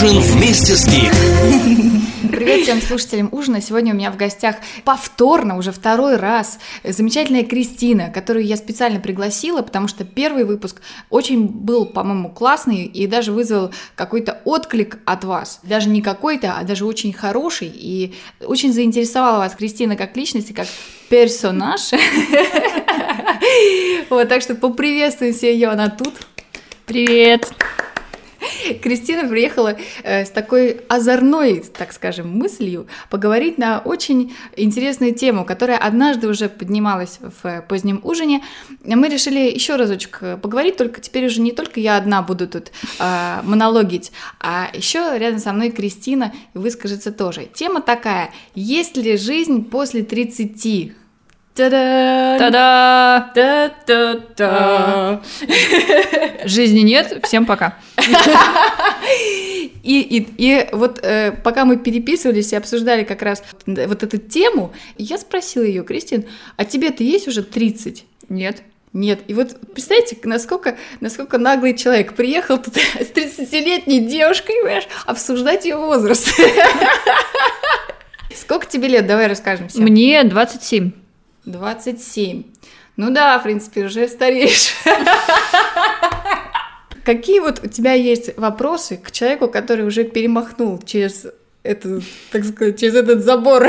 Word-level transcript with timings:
Ужин 0.00 0.20
вместе 0.20 0.76
с 0.76 0.86
Гик. 0.86 1.10
Привет 2.30 2.62
всем 2.62 2.80
слушателям 2.80 3.30
ужина. 3.32 3.60
Сегодня 3.60 3.92
у 3.92 3.96
меня 3.96 4.12
в 4.12 4.16
гостях 4.16 4.54
повторно, 4.84 5.58
уже 5.58 5.72
второй 5.72 6.14
раз, 6.14 6.60
замечательная 6.84 7.42
Кристина, 7.42 8.08
которую 8.08 8.44
я 8.44 8.56
специально 8.56 9.00
пригласила, 9.00 9.60
потому 9.60 9.88
что 9.88 10.04
первый 10.04 10.44
выпуск 10.44 10.82
очень 11.10 11.48
был, 11.48 11.84
по-моему, 11.84 12.30
классный 12.30 12.84
и 12.84 13.08
даже 13.08 13.32
вызвал 13.32 13.72
какой-то 13.96 14.40
отклик 14.44 15.00
от 15.04 15.24
вас. 15.24 15.58
Даже 15.64 15.88
не 15.88 16.00
какой-то, 16.00 16.52
а 16.52 16.62
даже 16.62 16.86
очень 16.86 17.12
хороший. 17.12 17.72
И 17.74 18.14
очень 18.40 18.72
заинтересовала 18.72 19.38
вас 19.38 19.56
Кристина 19.56 19.96
как 19.96 20.16
личность 20.16 20.50
и 20.50 20.54
как 20.54 20.68
персонаж. 21.08 21.90
Вот, 24.10 24.28
так 24.28 24.42
что 24.42 24.54
поприветствуем 24.54 25.34
все 25.34 25.52
ее, 25.52 25.68
она 25.68 25.88
тут. 25.88 26.14
Привет! 26.86 27.52
Кристина 28.82 29.28
приехала 29.28 29.76
э, 30.02 30.24
с 30.24 30.30
такой 30.30 30.80
озорной, 30.88 31.62
так 31.76 31.92
скажем, 31.92 32.30
мыслью 32.30 32.86
поговорить 33.10 33.58
на 33.58 33.80
очень 33.80 34.34
интересную 34.56 35.14
тему, 35.14 35.44
которая 35.44 35.78
однажды 35.78 36.28
уже 36.28 36.48
поднималась 36.48 37.18
в 37.42 37.64
позднем 37.68 38.00
ужине. 38.02 38.42
Мы 38.84 39.08
решили 39.08 39.50
еще 39.50 39.76
разочек 39.76 40.20
поговорить, 40.42 40.76
только 40.76 41.00
теперь 41.00 41.26
уже 41.26 41.40
не 41.40 41.52
только 41.52 41.80
я 41.80 41.96
одна 41.96 42.22
буду 42.22 42.48
тут 42.48 42.72
э, 42.98 43.40
монологить, 43.42 44.12
а 44.40 44.68
еще 44.72 45.18
рядом 45.18 45.38
со 45.38 45.52
мной 45.52 45.70
Кристина 45.70 46.32
выскажется 46.54 47.12
тоже. 47.12 47.48
Тема 47.52 47.80
такая: 47.80 48.30
есть 48.54 48.96
ли 48.96 49.16
жизнь 49.16 49.64
после 49.64 50.02
30? 50.02 50.92
Та-да! 51.58 52.38
Та-да! 52.38 53.32
Та-та-та! 53.34 55.20
Жизни 56.44 56.80
нет, 56.82 57.18
всем 57.24 57.46
пока. 57.46 57.76
И, 59.82 60.00
и, 60.00 60.28
и 60.36 60.68
вот 60.70 61.00
э, 61.02 61.32
пока 61.32 61.64
мы 61.64 61.76
переписывались 61.78 62.52
и 62.52 62.56
обсуждали 62.56 63.02
как 63.02 63.22
раз 63.22 63.42
вот 63.66 64.02
эту 64.04 64.18
тему, 64.18 64.72
я 64.98 65.18
спросила 65.18 65.64
ее, 65.64 65.82
Кристин, 65.82 66.26
а 66.56 66.64
тебе-то 66.64 67.02
есть 67.02 67.26
уже 67.26 67.42
30? 67.42 68.04
Нет. 68.28 68.62
Нет. 68.92 69.18
И 69.26 69.34
вот 69.34 69.56
представьте, 69.74 70.16
насколько, 70.22 70.76
насколько 71.00 71.38
наглый 71.38 71.76
человек 71.76 72.14
приехал 72.14 72.58
тут 72.58 72.76
с 73.00 73.10
30-летней 73.10 74.00
девушкой, 74.06 74.54
понимаешь, 74.62 74.86
обсуждать 75.06 75.64
ее 75.64 75.76
возраст. 75.76 76.28
Сколько 78.36 78.66
тебе 78.66 78.86
лет? 78.86 79.08
Давай 79.08 79.26
расскажем 79.26 79.68
всем. 79.68 79.82
Мне 79.82 80.22
27. 80.22 81.07
27. 81.48 82.44
Ну 82.96 83.10
да, 83.10 83.38
в 83.38 83.44
принципе, 83.44 83.84
уже 83.84 84.08
стареешь. 84.08 84.72
Какие 87.04 87.40
вот 87.40 87.60
у 87.64 87.68
тебя 87.68 87.94
есть 87.94 88.36
вопросы 88.36 88.96
к 88.96 89.10
человеку, 89.10 89.48
который 89.48 89.86
уже 89.86 90.04
перемахнул 90.04 90.78
через 90.78 91.26
эту, 91.62 92.02
так 92.30 92.44
сказать, 92.44 92.78
через 92.78 92.96
этот 92.96 93.24
забор? 93.24 93.68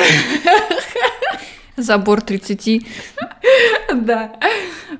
Забор 1.77 2.21
30. 2.21 2.85
Да. 3.93 4.33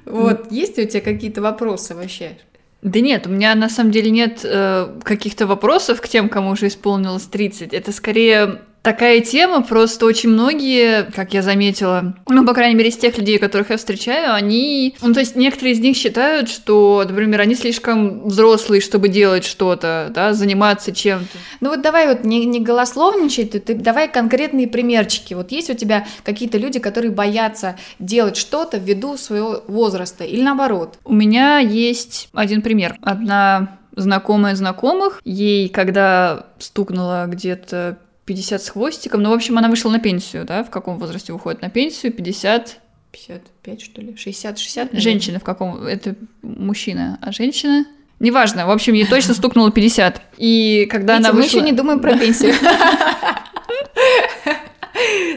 Вот, 0.06 0.52
есть 0.52 0.78
ли 0.78 0.86
у 0.86 0.88
тебя 0.88 1.02
какие-то 1.02 1.42
вопросы 1.42 1.94
вообще? 1.94 2.38
Да 2.82 3.00
нет, 3.00 3.28
у 3.28 3.30
меня 3.30 3.54
на 3.54 3.70
самом 3.70 3.92
деле 3.92 4.10
нет 4.10 4.42
э, 4.44 5.00
каких-то 5.04 5.46
вопросов 5.46 6.02
к 6.02 6.08
тем, 6.08 6.28
кому 6.28 6.52
уже 6.52 6.68
исполнилось 6.68 7.26
30. 7.26 7.74
Это 7.74 7.92
скорее 7.92 8.62
такая 8.82 9.22
тема, 9.22 9.62
просто 9.62 10.06
очень 10.06 10.30
многие, 10.30 11.04
как 11.12 11.34
я 11.34 11.42
заметила, 11.42 12.16
ну, 12.28 12.46
по 12.46 12.54
крайней 12.54 12.76
мере, 12.76 12.90
из 12.90 12.98
тех 12.98 13.18
людей, 13.18 13.38
которых 13.38 13.70
я 13.70 13.78
встречаю, 13.78 14.34
они, 14.34 14.96
ну, 15.02 15.14
то 15.14 15.20
есть 15.20 15.36
некоторые 15.36 15.74
из 15.74 15.80
них 15.80 15.98
считают, 15.98 16.50
что, 16.50 17.04
например, 17.08 17.42
они 17.42 17.56
слишком 17.56 18.28
взрослые, 18.28 18.82
чтобы 18.82 19.10
делать 19.10 19.46
что-то, 19.46 20.12
да, 20.14 20.34
заниматься 20.34 20.94
чем-то. 20.94 21.38
Ну 21.60 21.70
вот 21.70 21.82
давай 21.82 22.08
вот 22.08 22.24
не, 22.24 22.46
не 22.46 22.60
голословничай, 22.60 23.46
ты, 23.46 23.60
ты 23.60 23.76
давай 23.76 24.10
конкретные 24.10 24.68
примерчики. 24.68 25.34
Вот 25.34 25.52
есть 25.52 25.70
у 25.70 25.74
тебя 25.74 26.06
какие-то 26.24 26.58
люди, 26.58 26.80
которые 26.80 27.12
боятся 27.12 27.76
делать 28.00 28.38
что-то 28.38 28.78
ввиду 28.78 29.18
своего 29.18 29.64
возраста 29.68 30.24
или 30.24 30.42
наоборот? 30.42 30.98
У 31.04 31.14
меня 31.14 31.60
есть 31.60 32.30
один 32.34 32.62
пример. 32.62 32.98
Одна 33.02 33.80
знакомая 33.96 34.56
знакомых, 34.56 35.22
ей 35.26 35.70
когда 35.70 36.46
стукнуло 36.60 37.26
где-то 37.28 37.98
50 38.30 38.64
с 38.64 38.70
хвостиком. 38.70 39.24
Ну, 39.24 39.32
в 39.32 39.34
общем, 39.34 39.58
она 39.58 39.70
вышла 39.70 39.90
на 39.90 39.98
пенсию, 39.98 40.46
да? 40.46 40.64
В 40.64 40.70
каком 40.70 41.00
возрасте 41.00 41.34
выходит 41.34 41.64
на 41.64 41.70
пенсию? 41.72 42.14
50... 42.14 42.78
55, 43.12 43.82
что 43.82 44.02
ли? 44.02 44.14
60-60? 44.14 44.90
Женщина 45.00 45.40
в 45.40 45.44
каком? 45.44 45.82
Это 45.84 46.16
мужчина. 46.44 47.18
А 47.24 47.32
женщина? 47.32 47.88
Неважно, 48.20 48.68
в 48.68 48.70
общем, 48.70 48.94
ей 48.94 49.08
точно 49.08 49.34
стукнуло 49.34 49.72
50. 49.72 50.22
И 50.38 50.88
когда 50.92 51.14
Видите, 51.14 51.28
она 51.28 51.36
мы 51.36 51.42
вышла... 51.42 51.58
еще 51.58 51.66
не 51.66 51.72
думаем 51.72 52.00
про 52.00 52.16
пенсию. 52.18 52.54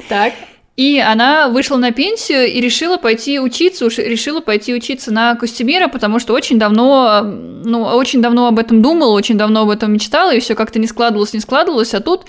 Так. 0.08 0.34
И 0.76 0.98
она 0.98 1.48
вышла 1.48 1.76
на 1.76 1.92
пенсию 1.92 2.46
и 2.52 2.60
решила 2.60 2.96
пойти 2.96 3.38
учиться, 3.38 3.86
уж 3.86 3.98
решила 3.98 4.40
пойти 4.40 4.74
учиться 4.74 5.12
на 5.12 5.36
костюмера, 5.36 5.88
потому 5.88 6.18
что 6.18 6.34
очень 6.34 6.58
давно, 6.58 7.22
ну, 7.22 7.82
очень 7.82 8.20
давно 8.20 8.48
об 8.48 8.58
этом 8.58 8.82
думала, 8.82 9.12
очень 9.12 9.38
давно 9.38 9.62
об 9.62 9.70
этом 9.70 9.92
мечтала, 9.92 10.34
и 10.34 10.40
все 10.40 10.54
как-то 10.54 10.78
не 10.78 10.88
складывалось, 10.88 11.34
не 11.34 11.40
складывалось, 11.40 11.94
а 11.94 12.00
тут 12.00 12.26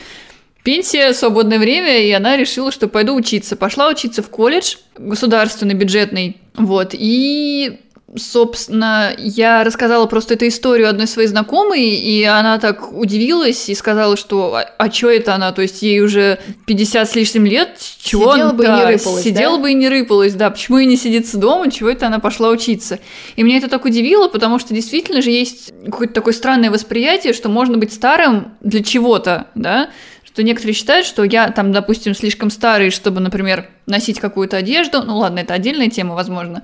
пенсия, 0.64 1.14
свободное 1.14 1.60
время, 1.60 2.02
и 2.04 2.12
она 2.12 2.38
решила, 2.38 2.72
что 2.72 2.88
пойду 2.88 3.16
учиться. 3.16 3.56
Пошла 3.56 3.90
учиться 3.90 4.24
в 4.24 4.30
колледж 4.30 4.78
государственный, 4.98 5.74
бюджетный, 5.74 6.38
вот, 6.56 6.90
и 6.94 7.80
собственно, 8.16 9.14
я 9.18 9.64
рассказала 9.64 10.06
просто 10.06 10.36
эту 10.36 10.48
историю 10.48 10.90
одной 10.90 11.08
своей 11.08 11.28
знакомой, 11.28 11.84
и 11.84 12.24
она 12.24 12.60
так 12.60 12.92
удивилась 12.94 13.70
и 13.70 13.76
сказала, 13.76 14.18
что 14.18 14.56
а, 14.56 14.62
а 14.78 14.92
что 14.92 15.10
это 15.10 15.36
она, 15.36 15.52
то 15.52 15.62
есть 15.62 15.82
ей 15.82 16.02
уже 16.02 16.40
50 16.68 17.10
с 17.10 17.16
лишним 17.16 17.46
лет, 17.46 17.78
чего 18.00 18.34
Сидела 18.34 18.50
она, 18.50 18.54
бы 18.54 18.66
и 18.66 18.68
не 18.68 18.86
рыпалась, 18.86 19.24
Сидела 19.24 19.58
да? 19.58 19.64
бы 19.64 19.72
и 19.72 19.74
не 19.74 19.90
рыпалась, 19.90 20.34
да, 20.34 20.50
почему 20.50 20.80
и 20.80 20.86
не 20.86 20.98
сидится 20.98 21.38
дома, 21.38 21.72
чего 21.72 21.90
это 21.90 22.08
она 22.08 22.20
пошла 22.20 22.50
учиться. 22.50 23.00
И 23.36 23.44
меня 23.44 23.58
это 23.58 23.68
так 23.68 23.86
удивило, 23.86 24.28
потому 24.28 24.60
что 24.60 24.74
действительно 24.74 25.22
же 25.22 25.32
есть 25.32 25.74
какое-то 25.86 26.14
такое 26.14 26.34
странное 26.34 26.72
восприятие, 26.72 27.34
что 27.34 27.50
можно 27.50 27.78
быть 27.78 27.94
старым 27.94 28.54
для 28.62 28.84
чего-то, 28.84 29.48
да, 29.56 29.90
что 30.34 30.42
некоторые 30.44 30.74
считают, 30.74 31.06
что 31.06 31.24
я 31.24 31.50
там, 31.52 31.72
допустим, 31.72 32.16
слишком 32.16 32.50
старый, 32.50 32.90
чтобы, 32.90 33.20
например, 33.22 33.70
носить 33.86 34.20
какую-то 34.20 34.58
одежду, 34.58 35.04
ну 35.04 35.18
ладно, 35.18 35.40
это 35.40 35.54
отдельная 35.54 35.90
тема, 35.90 36.16
возможно, 36.16 36.64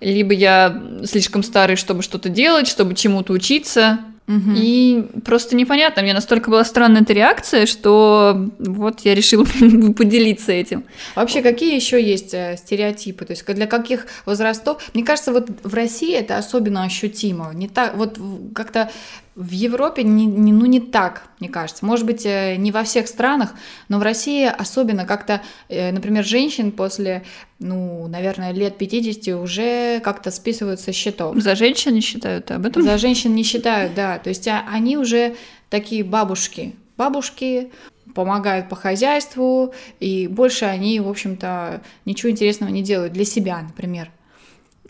либо 0.00 0.34
я 0.34 0.82
слишком 1.04 1.44
старый, 1.44 1.76
чтобы 1.76 2.02
что-то 2.02 2.28
делать, 2.28 2.66
чтобы 2.66 2.94
чему-то 2.94 3.32
учиться, 3.32 4.00
Мгм. 4.26 4.54
и 4.56 5.04
просто 5.24 5.54
непонятно, 5.54 6.02
мне 6.02 6.14
настолько 6.14 6.48
была 6.50 6.64
странная 6.64 7.02
эта 7.02 7.12
реакция, 7.12 7.66
что 7.66 8.48
вот 8.58 9.00
я 9.00 9.14
решила 9.14 9.44
поделиться 9.96 10.50
этим. 10.50 10.84
Вообще, 11.14 11.42
какие 11.42 11.76
еще 11.76 12.02
есть 12.02 12.32
э, 12.32 12.56
стереотипы? 12.56 13.26
То 13.26 13.32
есть 13.34 13.44
для 13.46 13.66
каких 13.66 14.06
возрастов? 14.24 14.82
Мне 14.94 15.04
кажется, 15.04 15.30
вот 15.30 15.50
в 15.62 15.74
России 15.74 16.14
это 16.14 16.38
особенно 16.38 16.84
ощутимо. 16.84 17.52
Не 17.54 17.68
так, 17.68 17.96
вот 17.96 18.18
как-то 18.54 18.90
в 19.34 19.50
Европе 19.50 20.04
не, 20.04 20.26
не- 20.26 20.52
ну 20.52 20.64
не 20.66 20.80
так, 20.80 21.24
мне 21.40 21.48
кажется. 21.48 21.84
Может 21.84 22.06
быть, 22.06 22.24
э, 22.24 22.54
не 22.56 22.70
во 22.70 22.84
всех 22.84 23.08
странах, 23.08 23.54
но 23.88 23.98
в 23.98 24.02
России 24.02 24.46
особенно 24.46 25.04
как-то, 25.06 25.42
э, 25.68 25.90
например, 25.90 26.24
женщин 26.24 26.70
после, 26.70 27.24
ну, 27.58 28.06
наверное, 28.06 28.52
лет 28.52 28.78
50 28.78 29.34
уже 29.34 30.00
как-то 30.00 30.30
списывают 30.30 30.78
со 30.80 30.92
счетов. 30.92 31.36
За 31.36 31.56
женщин 31.56 31.94
не 31.94 32.00
считают 32.00 32.50
об 32.50 32.64
этом? 32.66 32.82
За 32.82 32.96
женщин 32.96 33.34
не 33.34 33.42
считают, 33.42 33.94
да. 33.94 34.18
То 34.18 34.28
есть 34.28 34.46
а- 34.46 34.64
они 34.70 34.96
уже 34.96 35.34
такие 35.68 36.04
бабушки. 36.04 36.76
Бабушки 36.96 37.72
помогают 38.14 38.68
по 38.68 38.76
хозяйству, 38.76 39.74
и 39.98 40.28
больше 40.28 40.66
они, 40.66 41.00
в 41.00 41.08
общем-то, 41.08 41.82
ничего 42.04 42.30
интересного 42.30 42.70
не 42.70 42.82
делают 42.82 43.12
для 43.12 43.24
себя, 43.24 43.60
например. 43.62 44.10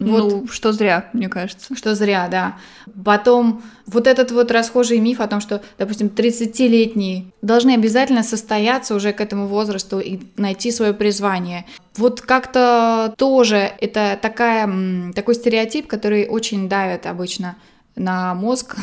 Вот. 0.01 0.33
Ну, 0.33 0.47
что 0.49 0.73
зря, 0.73 1.09
мне 1.13 1.29
кажется. 1.29 1.75
Что 1.77 1.95
зря, 1.95 2.27
да. 2.29 2.57
Потом 3.05 3.63
вот 3.87 4.07
этот 4.07 4.33
вот 4.33 4.51
расхожий 4.51 4.99
миф 4.99 5.21
о 5.21 5.29
том, 5.29 5.41
что, 5.41 5.63
допустим, 5.79 6.09
30-летние 6.09 7.27
должны 7.43 7.75
обязательно 7.75 8.23
состояться 8.23 8.95
уже 8.95 9.13
к 9.13 9.21
этому 9.21 9.47
возрасту 9.47 10.01
и 10.01 10.21
найти 10.37 10.73
свое 10.73 10.95
призвание. 10.95 11.65
Вот 11.97 12.21
как-то 12.21 13.15
тоже 13.17 13.71
это 13.81 14.19
такая, 14.21 15.13
такой 15.15 15.37
стереотип, 15.37 15.87
который 15.87 16.27
очень 16.27 16.69
давит 16.69 17.07
обычно 17.07 17.57
на 17.95 18.35
мозг. 18.35 18.77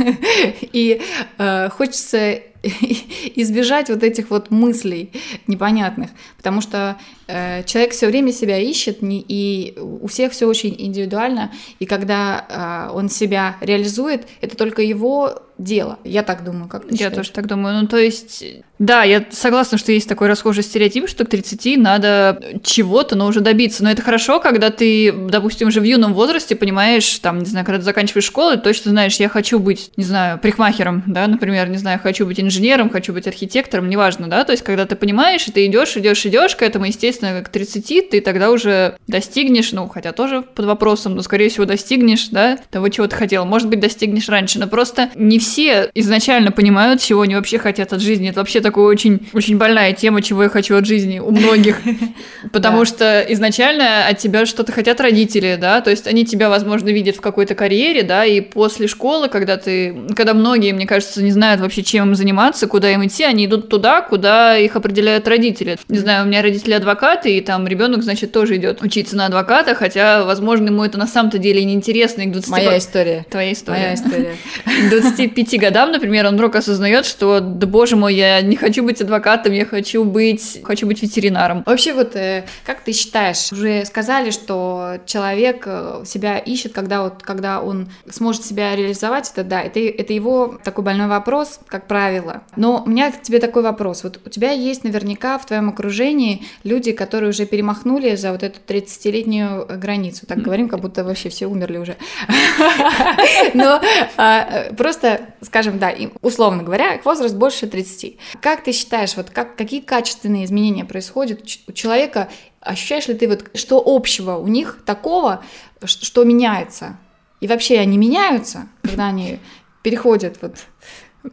И 0.60 1.00
э, 1.38 1.68
хочется 1.70 2.40
избежать 3.34 3.88
вот 3.88 4.02
этих 4.02 4.30
вот 4.30 4.50
мыслей 4.50 5.10
непонятных, 5.46 6.10
потому 6.36 6.60
что 6.60 6.96
э, 7.26 7.64
человек 7.64 7.92
все 7.92 8.06
время 8.06 8.32
себя 8.32 8.58
ищет, 8.58 9.02
не, 9.02 9.24
и 9.26 9.76
у 9.78 10.06
всех 10.06 10.32
все 10.32 10.46
очень 10.46 10.74
индивидуально, 10.78 11.52
и 11.78 11.86
когда 11.86 12.88
э, 12.90 12.96
он 12.96 13.08
себя 13.08 13.56
реализует, 13.60 14.26
это 14.40 14.56
только 14.56 14.82
его 14.82 15.42
дело. 15.58 15.98
Я 16.04 16.22
так 16.22 16.44
думаю, 16.44 16.68
как 16.68 16.82
ты 16.82 16.90
Я 16.90 16.96
считаешь? 16.96 17.16
тоже 17.16 17.32
так 17.32 17.46
думаю. 17.46 17.80
Ну, 17.82 17.86
то 17.86 17.96
есть, 17.96 18.44
да, 18.78 19.02
я 19.04 19.24
согласна, 19.30 19.78
что 19.78 19.92
есть 19.92 20.08
такой 20.08 20.28
расхожий 20.28 20.62
стереотип, 20.62 21.08
что 21.08 21.24
к 21.24 21.28
30 21.28 21.76
надо 21.78 22.42
чего-то, 22.62 23.16
но 23.16 23.26
уже 23.26 23.40
добиться. 23.40 23.84
Но 23.84 23.90
это 23.90 24.02
хорошо, 24.02 24.40
когда 24.40 24.70
ты, 24.70 25.12
допустим, 25.12 25.68
уже 25.68 25.80
в 25.80 25.84
юном 25.84 26.14
возрасте 26.14 26.56
понимаешь, 26.56 27.18
там, 27.18 27.40
не 27.40 27.46
знаю, 27.46 27.64
когда 27.64 27.78
ты 27.78 27.84
заканчиваешь 27.84 28.24
школу, 28.24 28.58
точно 28.58 28.90
знаешь, 28.90 29.16
я 29.16 29.28
хочу 29.28 29.58
быть, 29.58 29.92
не 29.96 30.04
знаю, 30.04 30.38
парикмахером, 30.38 31.04
да, 31.06 31.26
например, 31.26 31.68
не 31.68 31.78
знаю, 31.78 32.00
хочу 32.02 32.26
быть 32.26 32.40
инженером, 32.40 32.51
хочу 32.90 33.12
быть 33.12 33.26
архитектором, 33.26 33.88
неважно, 33.88 34.28
да, 34.28 34.44
то 34.44 34.52
есть, 34.52 34.62
когда 34.62 34.86
ты 34.86 34.96
понимаешь, 34.96 35.46
и 35.46 35.52
ты 35.52 35.66
идешь, 35.66 35.96
идешь, 35.96 36.24
идешь 36.26 36.56
к 36.56 36.62
этому, 36.62 36.86
естественно, 36.86 37.42
к 37.42 37.48
30 37.48 38.10
ты 38.10 38.20
тогда 38.20 38.50
уже 38.50 38.96
достигнешь, 39.06 39.72
ну, 39.72 39.88
хотя 39.88 40.12
тоже 40.12 40.42
под 40.42 40.66
вопросом, 40.66 41.14
но, 41.14 41.22
скорее 41.22 41.48
всего, 41.48 41.64
достигнешь, 41.64 42.28
да, 42.28 42.58
того, 42.70 42.88
чего 42.88 43.06
ты 43.06 43.16
хотел. 43.16 43.44
Может 43.44 43.68
быть, 43.68 43.80
достигнешь 43.80 44.28
раньше, 44.28 44.58
но 44.58 44.66
просто 44.66 45.10
не 45.14 45.38
все 45.38 45.90
изначально 45.94 46.52
понимают, 46.52 47.00
чего 47.00 47.22
они 47.22 47.34
вообще 47.34 47.58
хотят 47.58 47.92
от 47.92 48.00
жизни. 48.00 48.30
Это 48.30 48.40
вообще 48.40 48.60
такая 48.60 48.84
очень, 48.84 49.28
очень 49.32 49.58
больная 49.58 49.92
тема, 49.92 50.22
чего 50.22 50.44
я 50.44 50.48
хочу 50.48 50.76
от 50.76 50.86
жизни 50.86 51.18
у 51.18 51.30
многих. 51.30 51.80
Потому 52.52 52.84
что 52.84 53.24
изначально 53.28 54.06
от 54.06 54.18
тебя 54.18 54.46
что-то 54.46 54.72
хотят 54.72 55.00
родители, 55.00 55.58
да, 55.60 55.80
то 55.80 55.90
есть 55.90 56.06
они 56.06 56.24
тебя, 56.24 56.48
возможно, 56.48 56.88
видят 56.90 57.16
в 57.16 57.20
какой-то 57.20 57.54
карьере, 57.54 58.02
да, 58.02 58.24
и 58.24 58.40
после 58.40 58.86
школы, 58.86 59.28
когда 59.28 59.56
ты, 59.56 59.94
когда 60.16 60.34
многие, 60.34 60.72
мне 60.72 60.86
кажется, 60.86 61.22
не 61.22 61.30
знают 61.30 61.60
вообще, 61.60 61.82
чем 61.82 62.08
им 62.08 62.14
заниматься, 62.14 62.41
куда 62.68 62.92
им 62.92 63.04
идти, 63.06 63.24
они 63.24 63.46
идут 63.46 63.68
туда, 63.68 64.00
куда 64.02 64.56
их 64.56 64.76
определяют 64.76 65.28
родители. 65.28 65.78
Не 65.88 65.98
знаю, 65.98 66.24
у 66.24 66.28
меня 66.28 66.42
родители 66.42 66.72
адвокаты, 66.72 67.36
и 67.36 67.40
там 67.40 67.66
ребенок, 67.66 68.02
значит, 68.02 68.32
тоже 68.32 68.56
идет 68.56 68.82
учиться 68.82 69.16
на 69.16 69.26
адвоката, 69.26 69.74
хотя, 69.74 70.24
возможно, 70.24 70.66
ему 70.66 70.84
это 70.84 70.98
на 70.98 71.06
самом-то 71.06 71.38
деле 71.38 71.64
неинтересно, 71.64 72.22
и 72.22 72.26
к 72.26 72.32
20 72.32 72.50
Моя 72.50 72.78
история. 72.78 73.26
Твоя 73.30 73.52
история. 73.52 73.78
Моя 73.78 73.94
история. 73.94 74.36
К 74.64 74.90
25 74.90 75.60
годам, 75.60 75.92
например, 75.92 76.26
он 76.26 76.34
вдруг 76.34 76.56
осознает, 76.56 77.06
что, 77.06 77.40
да 77.40 77.66
боже 77.66 77.96
мой, 77.96 78.14
я 78.14 78.40
не 78.40 78.56
хочу 78.56 78.82
быть 78.82 79.00
адвокатом, 79.00 79.52
я 79.52 79.64
хочу 79.64 80.04
быть, 80.04 80.60
хочу 80.64 80.86
быть 80.86 81.02
ветеринаром. 81.02 81.62
Вообще 81.66 81.92
вот, 81.92 82.16
э, 82.16 82.44
как 82.64 82.80
ты 82.80 82.92
считаешь, 82.92 83.52
уже 83.52 83.84
сказали, 83.84 84.30
что 84.30 84.98
человек 85.06 85.64
э, 85.66 86.02
себя 86.06 86.38
ищет, 86.38 86.72
когда, 86.72 87.02
вот, 87.02 87.22
когда 87.22 87.60
он 87.60 87.90
сможет 88.10 88.44
себя 88.44 88.74
реализовать, 88.74 89.30
это 89.32 89.44
да, 89.44 89.60
это, 89.60 89.80
это 89.80 90.12
его 90.12 90.58
такой 90.64 90.84
больной 90.84 91.08
вопрос, 91.08 91.60
как 91.66 91.86
правило. 91.86 92.31
Но 92.56 92.82
у 92.84 92.88
меня 92.88 93.10
к 93.10 93.22
тебе 93.22 93.38
такой 93.38 93.62
вопрос. 93.62 94.02
Вот 94.04 94.20
у 94.24 94.28
тебя 94.28 94.50
есть 94.50 94.84
наверняка 94.84 95.38
в 95.38 95.46
твоем 95.46 95.68
окружении 95.68 96.44
люди, 96.64 96.92
которые 96.92 97.30
уже 97.30 97.46
перемахнули 97.46 98.14
за 98.16 98.32
вот 98.32 98.42
эту 98.42 98.60
30-летнюю 98.66 99.78
границу. 99.78 100.26
Так 100.26 100.38
говорим, 100.38 100.68
как 100.68 100.80
будто 100.80 101.04
вообще 101.04 101.28
все 101.28 101.46
умерли 101.46 101.78
уже. 101.78 101.96
Но 103.54 103.80
а, 104.16 104.48
э, 104.50 104.74
просто, 104.74 105.20
скажем, 105.40 105.78
да, 105.78 105.92
условно 106.20 106.62
говоря, 106.62 106.94
их 106.94 107.04
возраст 107.04 107.34
больше 107.34 107.66
30. 107.66 108.16
Как 108.40 108.64
ты 108.64 108.72
считаешь, 108.72 109.16
вот 109.16 109.30
как, 109.30 109.56
какие 109.56 109.80
качественные 109.80 110.44
изменения 110.44 110.84
происходят 110.84 111.40
у 111.66 111.72
человека? 111.72 112.28
Ощущаешь 112.60 113.08
ли 113.08 113.14
ты 113.14 113.28
вот, 113.28 113.50
что 113.54 113.82
общего 113.84 114.36
у 114.36 114.46
них 114.46 114.78
такого, 114.84 115.42
что 115.84 116.24
меняется? 116.24 116.96
И 117.40 117.48
вообще 117.48 117.78
они 117.80 117.98
меняются, 117.98 118.68
когда 118.82 119.08
они 119.08 119.40
переходят 119.82 120.38
вот 120.40 120.58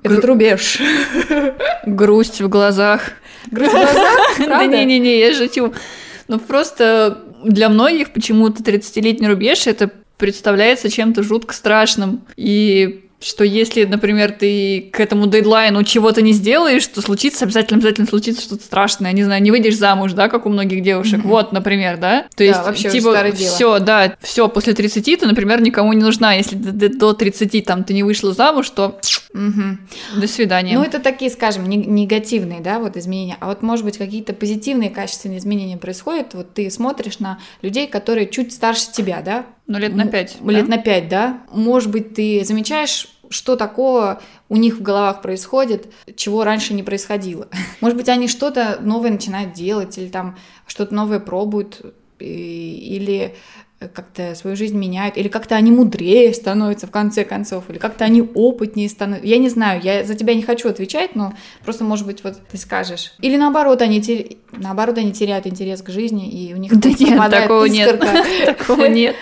этот 0.04 0.26
рубеж? 0.26 0.80
Грусть 1.86 2.42
в 2.42 2.50
глазах. 2.50 3.12
Грусть 3.52 3.74
в 3.74 3.76
глазах? 3.76 4.38
Да 4.48 4.66
не-не-не, 4.66 5.20
я 5.20 5.34
шучу. 5.34 5.74
Ну 6.28 6.40
просто 6.40 7.24
для 7.44 7.70
многих 7.70 8.12
почему-то 8.12 8.62
30-летний 8.62 9.28
рубеж 9.28 9.68
это 9.68 9.90
представляется 10.18 10.90
чем-то 10.90 11.24
жутко 11.24 11.54
страшным. 11.54 12.22
И 12.36 13.09
что 13.22 13.44
если, 13.44 13.84
например, 13.84 14.32
ты 14.32 14.90
к 14.94 15.00
этому 15.00 15.28
дедлайну 15.28 15.84
чего-то 15.84 16.22
не 16.22 16.32
сделаешь, 16.32 16.88
то 16.88 17.02
случится 17.02 17.46
обязательно, 17.46 17.78
обязательно 17.80 18.08
случится 18.08 18.42
что-то 18.42 18.64
страшное. 18.64 19.12
Не 19.12 19.24
знаю, 19.24 19.42
не 19.42 19.52
выйдешь 19.52 19.78
замуж, 19.78 20.14
да, 20.14 20.30
как 20.30 20.46
у 20.46 20.50
многих 20.50 20.82
девушек. 20.84 21.22
Вот, 21.24 21.52
например, 21.52 21.98
да. 21.98 22.22
То 22.24 22.38
Да, 22.38 22.44
есть, 22.46 22.64
вообще 22.64 22.90
типа, 22.90 23.32
все, 23.36 23.80
да, 23.80 24.16
все, 24.22 24.48
после 24.48 24.74
30 24.74 25.18
ты, 25.18 25.26
например, 25.26 25.62
никому 25.62 25.92
не 25.94 26.02
нужна. 26.02 26.34
Если 26.34 26.56
до 26.56 27.14
30 27.14 27.62
там 27.66 27.84
ты 27.84 27.94
не 27.94 28.04
вышла 28.04 28.32
замуж, 28.34 28.70
то 28.70 29.00
Мгм. 29.34 29.88
до 30.18 30.28
свидания. 30.28 30.78
Ну, 30.78 30.84
это 30.84 31.00
такие, 31.00 31.30
скажем, 31.30 31.68
не- 31.68 31.78
негативные, 31.78 32.62
да, 32.62 32.80
вот 32.80 32.96
изменения. 32.98 33.38
А 33.42 33.48
вот, 33.48 33.62
может 33.62 33.84
быть, 33.86 33.98
какие-то 33.98 34.34
позитивные, 34.34 34.90
качественные 34.90 35.40
изменения 35.40 35.78
происходят. 35.78 36.34
Вот 36.34 36.54
ты 36.54 36.70
смотришь 36.72 37.20
на 37.20 37.40
людей, 37.62 37.88
которые 37.88 38.28
чуть 38.28 38.54
старше 38.54 38.92
тебя, 38.92 39.22
да? 39.22 39.46
Ну, 39.70 39.78
лет 39.78 39.96
на 39.96 40.02
М, 40.02 40.10
5. 40.10 40.38
Лет 40.46 40.68
на 40.68 40.78
пять, 40.78 41.08
да? 41.08 41.42
Может 41.54 41.90
быть, 41.92 42.16
ты 42.16 42.44
замечаешь, 42.44 43.08
что 43.30 43.56
такого 43.56 44.22
у 44.50 44.56
них 44.56 44.78
в 44.80 44.82
головах 44.82 45.22
происходит, 45.22 45.88
чего 46.16 46.44
раньше 46.44 46.74
не 46.74 46.82
происходило. 46.84 47.48
Может 47.82 47.96
быть, 47.98 48.10
они 48.10 48.28
что-то 48.28 48.80
новое 48.82 49.12
начинают 49.12 49.54
делать, 49.54 49.98
или 50.00 50.08
там 50.10 50.38
что-то 50.68 50.94
новое 50.96 51.20
пробуют, 51.20 51.82
или 52.20 53.36
как-то 53.94 54.36
свою 54.36 54.58
жизнь 54.58 54.78
меняют, 54.78 55.16
или 55.16 55.30
как-то 55.30 55.56
они 55.56 55.72
мудрее 55.72 56.34
становятся 56.34 56.86
в 56.86 56.92
конце 56.92 57.24
концов, 57.24 57.70
или 57.70 57.78
как-то 57.78 58.04
они 58.04 58.22
опытнее 58.22 58.90
становятся. 58.90 59.26
Я 59.28 59.38
не 59.38 59.48
знаю, 59.48 59.80
я 59.82 60.04
за 60.04 60.16
тебя 60.16 60.34
не 60.34 60.42
хочу 60.42 60.68
отвечать, 60.68 61.16
но 61.16 61.34
просто, 61.64 61.86
может 61.86 62.06
быть, 62.06 62.22
вот 62.26 62.36
ты 62.52 62.58
скажешь. 62.58 63.14
Или 63.22 63.38
наоборот, 63.38 63.82
они, 63.82 64.02
те- 64.02 64.36
наоборот, 64.52 64.98
они 64.98 65.14
теряют 65.14 65.48
интерес 65.48 65.82
к 65.82 65.90
жизни, 65.92 66.30
и 66.30 66.54
у 66.54 66.58
них 66.58 66.78
Да 66.78 66.90
нет, 66.90 67.32
такого 67.32 67.66
нет. 67.66 67.94
искорка. 67.94 68.26
Такого 68.58 68.86
нет. 68.88 69.16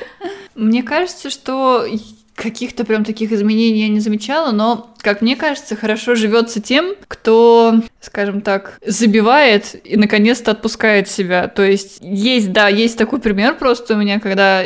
Мне 0.57 0.81
кажется, 0.81 1.29
что 1.29 1.85
каких-то 2.33 2.83
прям 2.83 3.03
таких 3.03 3.31
изменений 3.31 3.81
я 3.81 3.89
не 3.89 3.99
замечала, 3.99 4.51
но, 4.51 4.91
как 4.99 5.21
мне 5.21 5.35
кажется, 5.35 5.75
хорошо 5.75 6.15
живется 6.15 6.59
тем, 6.59 6.95
кто, 7.07 7.75
скажем 7.99 8.41
так, 8.41 8.79
забивает 8.85 9.75
и 9.83 9.97
наконец-то 9.97 10.51
отпускает 10.51 11.07
себя. 11.09 11.47
То 11.47 11.63
есть 11.63 11.99
есть, 12.01 12.51
да, 12.51 12.69
есть 12.69 12.97
такой 12.97 13.19
пример 13.19 13.55
просто 13.55 13.93
у 13.93 13.97
меня, 13.97 14.19
когда 14.19 14.63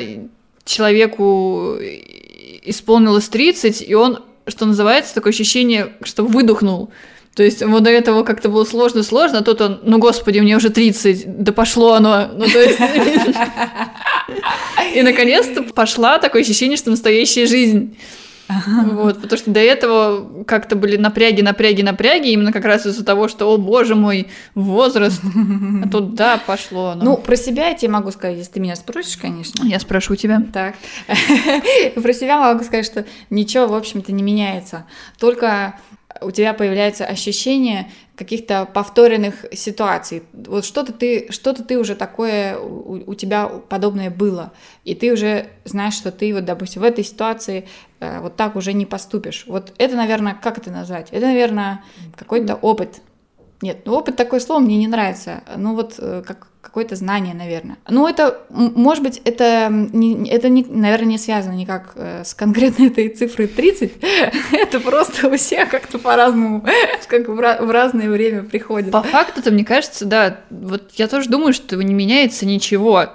человеку 0.63 1.75
исполнилось 2.63 3.27
30, 3.27 3.83
и 3.85 3.93
он, 3.93 4.23
что 4.47 4.65
называется, 4.65 5.13
такое 5.13 5.33
ощущение, 5.33 5.93
что 6.03 6.23
выдохнул. 6.23 6.89
То 7.35 7.43
есть 7.43 7.61
ему 7.61 7.79
до 7.79 7.89
этого 7.89 8.23
как-то 8.23 8.49
было 8.49 8.65
сложно-сложно, 8.65 9.39
а 9.39 9.43
тут 9.43 9.61
он, 9.61 9.79
ну 9.83 9.99
господи, 9.99 10.39
мне 10.39 10.57
уже 10.57 10.69
30, 10.69 11.43
да 11.43 11.53
пошло 11.53 11.93
оно. 11.93 12.29
Ну 12.33 12.45
то 12.45 12.59
есть... 12.59 12.79
И 14.93 15.01
наконец-то 15.01 15.63
пошла 15.63 16.17
такое 16.17 16.41
ощущение, 16.41 16.77
что 16.77 16.89
настоящая 16.89 17.45
жизнь. 17.45 17.95
Вот, 18.91 19.21
потому 19.21 19.37
что 19.37 19.51
до 19.51 19.61
этого 19.61 20.43
как-то 20.43 20.75
были 20.75 20.97
напряги, 20.97 21.41
напряги, 21.41 21.81
напряги, 21.81 22.29
именно 22.29 22.51
как 22.51 22.65
раз 22.65 22.85
из-за 22.85 23.05
того, 23.05 23.27
что, 23.27 23.49
о 23.49 23.57
боже 23.57 23.95
мой, 23.95 24.27
возраст. 24.55 25.21
А 25.83 25.89
тут, 25.89 26.15
да, 26.15 26.41
пошло 26.45 26.87
оно. 26.87 27.03
Ну, 27.03 27.17
про 27.17 27.35
себя 27.35 27.69
я 27.69 27.75
тебе 27.75 27.91
могу 27.91 28.11
сказать, 28.11 28.37
если 28.37 28.53
ты 28.53 28.59
меня 28.59 28.75
спросишь, 28.75 29.17
конечно. 29.17 29.65
я 29.65 29.79
спрошу 29.79 30.15
тебя. 30.15 30.43
Так. 30.53 30.75
Про 31.95 32.13
себя 32.13 32.39
могу 32.39 32.63
сказать, 32.63 32.85
что 32.85 33.05
ничего, 33.29 33.67
в 33.67 33.75
общем-то, 33.75 34.11
не 34.11 34.23
меняется. 34.23 34.85
Только 35.17 35.75
у 36.21 36.31
тебя 36.31 36.53
появляется 36.53 37.05
ощущение 37.05 37.91
каких-то 38.15 38.65
повторенных 38.65 39.45
ситуаций. 39.53 40.23
Вот 40.33 40.65
что-то 40.65 40.93
ты, 40.93 41.31
что-то 41.31 41.63
ты 41.63 41.79
уже 41.79 41.95
такое, 41.95 42.57
у, 42.57 43.11
у 43.11 43.15
тебя 43.15 43.47
подобное 43.47 44.09
было. 44.09 44.51
И 44.83 44.93
ты 44.93 45.11
уже 45.11 45.47
знаешь, 45.65 45.95
что 45.95 46.11
ты, 46.11 46.33
вот, 46.33 46.45
допустим, 46.45 46.81
в 46.81 46.85
этой 46.85 47.03
ситуации 47.03 47.67
э, 47.99 48.19
вот 48.19 48.35
так 48.35 48.55
уже 48.55 48.73
не 48.73 48.85
поступишь. 48.85 49.45
Вот 49.47 49.73
это, 49.77 49.95
наверное, 49.95 50.37
как 50.41 50.57
это 50.57 50.69
назвать? 50.69 51.09
Это, 51.11 51.25
наверное, 51.25 51.83
какой-то 52.15 52.55
опыт. 52.55 53.01
Нет, 53.61 53.81
ну 53.85 53.93
опыт 53.93 54.15
такое 54.15 54.39
слово 54.39 54.59
мне 54.59 54.77
не 54.77 54.87
нравится. 54.87 55.43
Ну 55.57 55.75
вот 55.75 55.95
э, 55.97 56.23
как 56.25 56.50
какое-то 56.71 56.95
знание, 56.95 57.33
наверное. 57.33 57.75
Ну 57.89 58.07
это, 58.07 58.39
может 58.49 59.03
быть, 59.03 59.21
это, 59.25 59.67
не, 59.69 60.29
это 60.29 60.47
не, 60.47 60.63
наверное, 60.63 61.09
не 61.09 61.17
связано 61.17 61.51
никак 61.51 61.91
э, 61.95 62.23
с 62.23 62.33
конкретно 62.33 62.85
этой 62.87 63.09
цифрой 63.09 63.47
30. 63.47 63.91
это 64.53 64.79
просто 64.79 65.27
у 65.27 65.35
всех 65.35 65.69
как-то 65.69 65.99
по-разному, 65.99 66.65
как 67.07 67.27
в, 67.27 67.37
разное 67.37 68.09
время 68.09 68.43
приходит. 68.43 68.89
По 68.89 69.03
факту-то, 69.03 69.51
мне 69.51 69.65
кажется, 69.65 70.05
да, 70.05 70.37
вот 70.49 70.93
я 70.95 71.09
тоже 71.09 71.27
думаю, 71.27 71.51
что 71.51 71.75
не 71.75 71.93
меняется 71.93 72.45
ничего. 72.45 73.07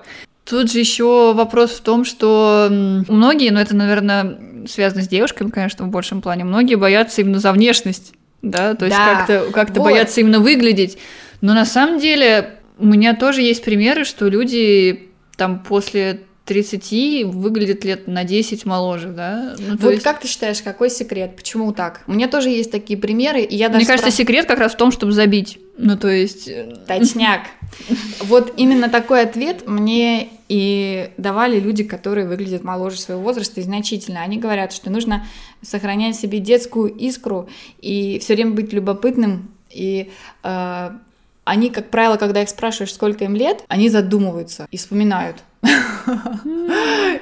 Тут 0.44 0.70
же 0.70 0.78
еще 0.78 1.32
вопрос 1.32 1.70
в 1.70 1.80
том, 1.80 2.04
что 2.04 2.68
многие, 2.70 3.50
ну 3.50 3.58
это, 3.58 3.75
наверное, 3.75 4.66
связано 4.68 5.02
с 5.02 5.08
девушками, 5.08 5.48
конечно, 5.48 5.86
в 5.86 5.88
большем 5.88 6.20
плане, 6.20 6.44
многие 6.44 6.75
боятся 6.75 7.22
именно 7.22 7.38
за 7.38 7.52
внешность, 7.52 8.12
да, 8.42 8.75
то 8.75 8.84
есть 8.84 8.96
Да, 8.96 9.14
как-то 9.14 9.50
как 9.50 9.70
вот. 9.70 9.82
боятся 9.82 10.20
именно 10.20 10.40
выглядеть. 10.40 10.98
Но 11.40 11.54
на 11.54 11.64
самом 11.64 11.98
деле 11.98 12.55
у 12.78 12.87
меня 12.87 13.14
тоже 13.14 13.42
есть 13.42 13.64
примеры, 13.64 14.04
что 14.04 14.28
люди 14.28 15.09
там 15.37 15.62
после 15.62 16.21
30 16.47 17.25
выглядит 17.26 17.85
лет 17.85 18.06
на 18.06 18.23
10 18.23 18.64
моложе, 18.66 19.09
да? 19.09 19.56
Ну, 19.59 19.76
вот 19.78 19.92
есть... 19.92 20.04
как 20.04 20.21
ты 20.21 20.28
считаешь, 20.28 20.62
какой 20.62 20.90
секрет? 20.90 21.35
Почему 21.37 21.73
так? 21.73 22.02
У 22.06 22.12
меня 22.12 22.28
тоже 22.28 22.50
есть 22.50 22.71
такие 22.71 22.99
примеры, 22.99 23.42
и 23.42 23.56
я 23.56 23.68
даже... 23.68 23.78
Мне 23.78 23.87
кажется, 23.87 24.11
спраш... 24.11 24.26
секрет 24.26 24.47
как 24.47 24.61
раз 24.61 24.75
в 24.75 24.76
том, 24.76 24.92
чтобы 24.92 25.12
забить. 25.12 25.59
Ну, 25.76 25.99
то 25.99 26.09
есть... 26.09 26.49
Э, 26.49 26.76
Точняк. 26.87 27.42
Вот 28.21 28.54
именно 28.56 28.88
такой 28.88 29.23
ответ 29.23 29.66
мне 29.66 30.28
и 30.49 31.11
давали 31.16 31.59
люди, 31.59 31.83
которые 31.83 32.26
выглядят 32.26 32.62
моложе 32.62 32.99
своего 32.99 33.23
возраста 33.23 33.61
и 33.61 33.64
значительно. 33.64 34.23
Они 34.23 34.38
говорят, 34.38 34.73
что 34.73 34.88
нужно 34.88 35.26
сохранять 35.62 36.14
себе 36.14 36.38
детскую 36.38 36.88
искру 36.95 37.49
и 37.80 38.18
все 38.21 38.35
время 38.35 38.52
быть 38.52 38.73
любопытным 38.73 39.50
и 39.71 40.11
э, 40.45 40.90
они, 41.46 41.70
как 41.70 41.90
правило, 41.90 42.16
когда 42.16 42.42
их 42.42 42.48
спрашиваешь, 42.48 42.92
сколько 42.92 43.24
им 43.24 43.36
лет, 43.36 43.64
они 43.68 43.88
задумываются 43.88 44.66
и 44.70 44.76
вспоминают. 44.76 45.36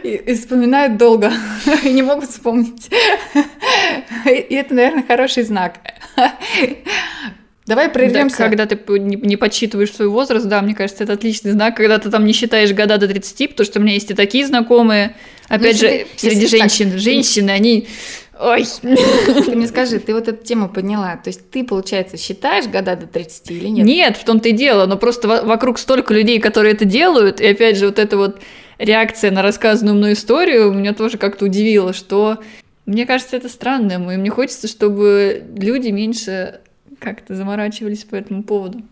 И, 0.02 0.34
вспоминают 0.34 0.98
долго, 0.98 1.32
и 1.84 1.90
не 1.90 2.02
могут 2.02 2.28
вспомнить. 2.28 2.90
И 4.26 4.54
это, 4.54 4.74
наверное, 4.74 5.02
хороший 5.02 5.44
знак. 5.44 5.78
Давай 7.66 7.88
прервемся. 7.88 8.36
Да, 8.38 8.44
когда 8.44 8.66
ты 8.66 8.78
не, 8.98 9.16
не 9.16 9.36
подсчитываешь 9.36 9.92
свой 9.92 10.08
возраст, 10.08 10.44
да, 10.46 10.60
мне 10.60 10.74
кажется, 10.74 11.04
это 11.04 11.14
отличный 11.14 11.52
знак, 11.52 11.76
когда 11.76 11.98
ты 11.98 12.10
там 12.10 12.26
не 12.26 12.34
считаешь 12.34 12.72
года 12.72 12.98
до 12.98 13.08
30, 13.08 13.50
потому 13.50 13.64
что 13.64 13.78
у 13.78 13.82
меня 13.82 13.94
есть 13.94 14.10
и 14.10 14.14
такие 14.14 14.46
знакомые, 14.46 15.16
опять 15.48 15.80
ну, 15.80 15.88
же, 15.88 15.88
ты, 15.88 16.06
среди 16.16 16.46
женщин, 16.46 16.90
так, 16.90 17.00
женщины, 17.00 17.50
они 17.50 17.88
Ой. 18.40 18.64
Ты 18.82 19.54
мне 19.54 19.66
скажи, 19.66 19.98
ты 19.98 20.12
вот 20.14 20.28
эту 20.28 20.44
тему 20.44 20.68
подняла. 20.68 21.16
То 21.16 21.28
есть 21.28 21.50
ты, 21.50 21.64
получается, 21.64 22.16
считаешь 22.16 22.66
года 22.66 22.96
до 22.96 23.06
30 23.06 23.50
или 23.50 23.68
нет? 23.68 23.86
Нет, 23.86 24.16
в 24.16 24.24
том-то 24.24 24.48
и 24.48 24.52
дело. 24.52 24.86
Но 24.86 24.96
просто 24.96 25.28
вокруг 25.28 25.78
столько 25.78 26.12
людей, 26.14 26.40
которые 26.40 26.74
это 26.74 26.84
делают. 26.84 27.40
И 27.40 27.46
опять 27.46 27.76
же, 27.76 27.86
вот 27.86 27.98
эта 27.98 28.16
вот 28.16 28.40
реакция 28.78 29.30
на 29.30 29.42
рассказанную 29.42 29.96
мной 29.96 30.14
историю 30.14 30.72
меня 30.72 30.94
тоже 30.94 31.18
как-то 31.18 31.44
удивила, 31.44 31.92
что 31.92 32.38
мне 32.86 33.06
кажется, 33.06 33.36
это 33.36 33.48
странным. 33.48 34.10
И 34.10 34.16
мне 34.16 34.30
хочется, 34.30 34.68
чтобы 34.68 35.44
люди 35.56 35.88
меньше 35.88 36.60
как-то 36.98 37.34
заморачивались 37.34 38.04
по 38.04 38.14
этому 38.16 38.42
поводу. 38.42 38.82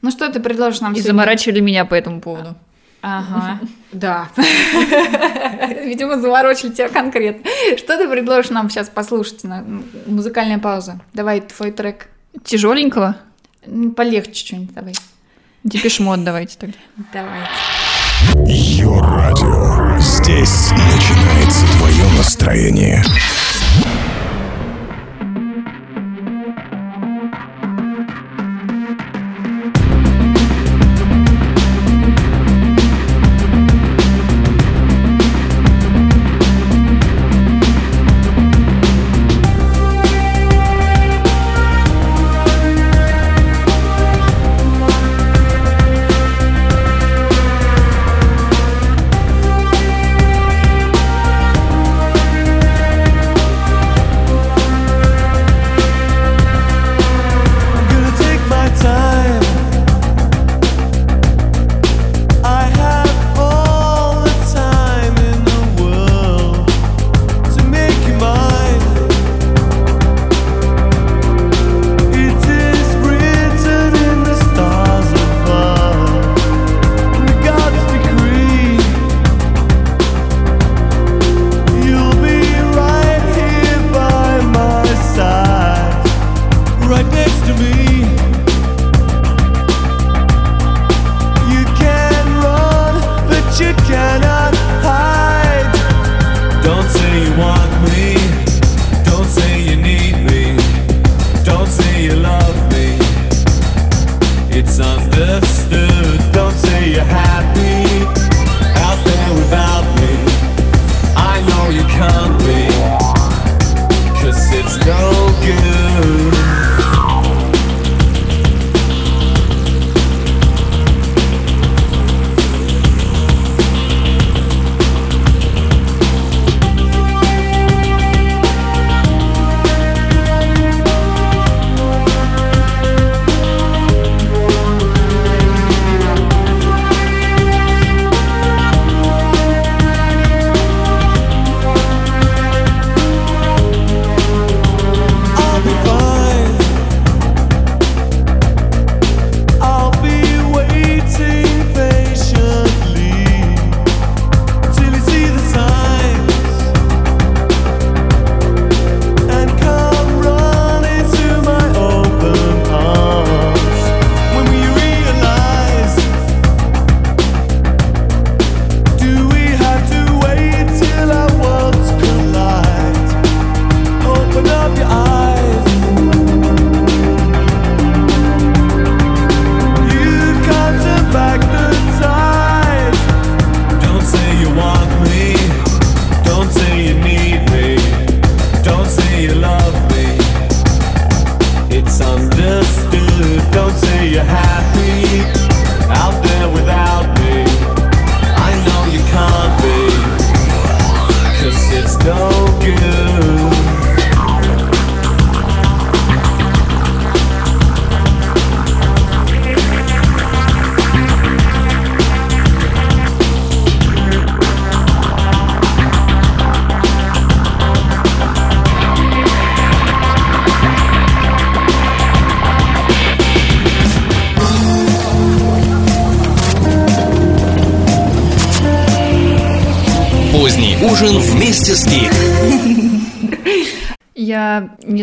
Ну 0.00 0.10
что 0.10 0.28
ты 0.30 0.40
предложишь 0.40 0.80
нам 0.80 0.92
И 0.92 0.96
сегодня? 0.96 1.10
заморачивали 1.12 1.60
меня 1.60 1.84
по 1.84 1.94
этому 1.94 2.20
поводу. 2.20 2.56
Ага, 3.02 3.58
да. 3.90 4.28
Видимо, 5.84 6.20
заворочили 6.20 6.70
тебя 6.70 6.88
конкретно. 6.88 7.50
Что 7.76 7.98
ты 7.98 8.08
предложишь 8.08 8.50
нам 8.50 8.70
сейчас 8.70 8.88
послушать 8.88 9.42
на 9.42 9.64
музыкальная 10.06 10.58
пауза? 10.58 11.00
Давай 11.12 11.40
твой 11.40 11.72
трек. 11.72 12.08
Тяжеленького? 12.44 13.16
Полегче 13.96 14.46
что-нибудь 14.46 14.74
давай. 14.74 14.94
Депешмот 15.64 16.22
давайте 16.22 16.56
тогда. 16.58 16.78
Давайте. 17.12 17.50
Йо-радио. 18.46 19.98
Здесь 19.98 20.70
начинается 20.70 21.66
твое 21.78 22.04
настроение. 22.16 23.02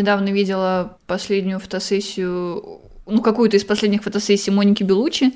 Недавно 0.00 0.30
видела 0.30 0.98
последнюю 1.06 1.60
фотосессию, 1.60 2.80
ну, 3.06 3.22
какую-то 3.22 3.56
из 3.56 3.64
последних 3.64 4.02
фотосессий 4.02 4.52
Моники 4.52 4.82
Белучи. 4.82 5.32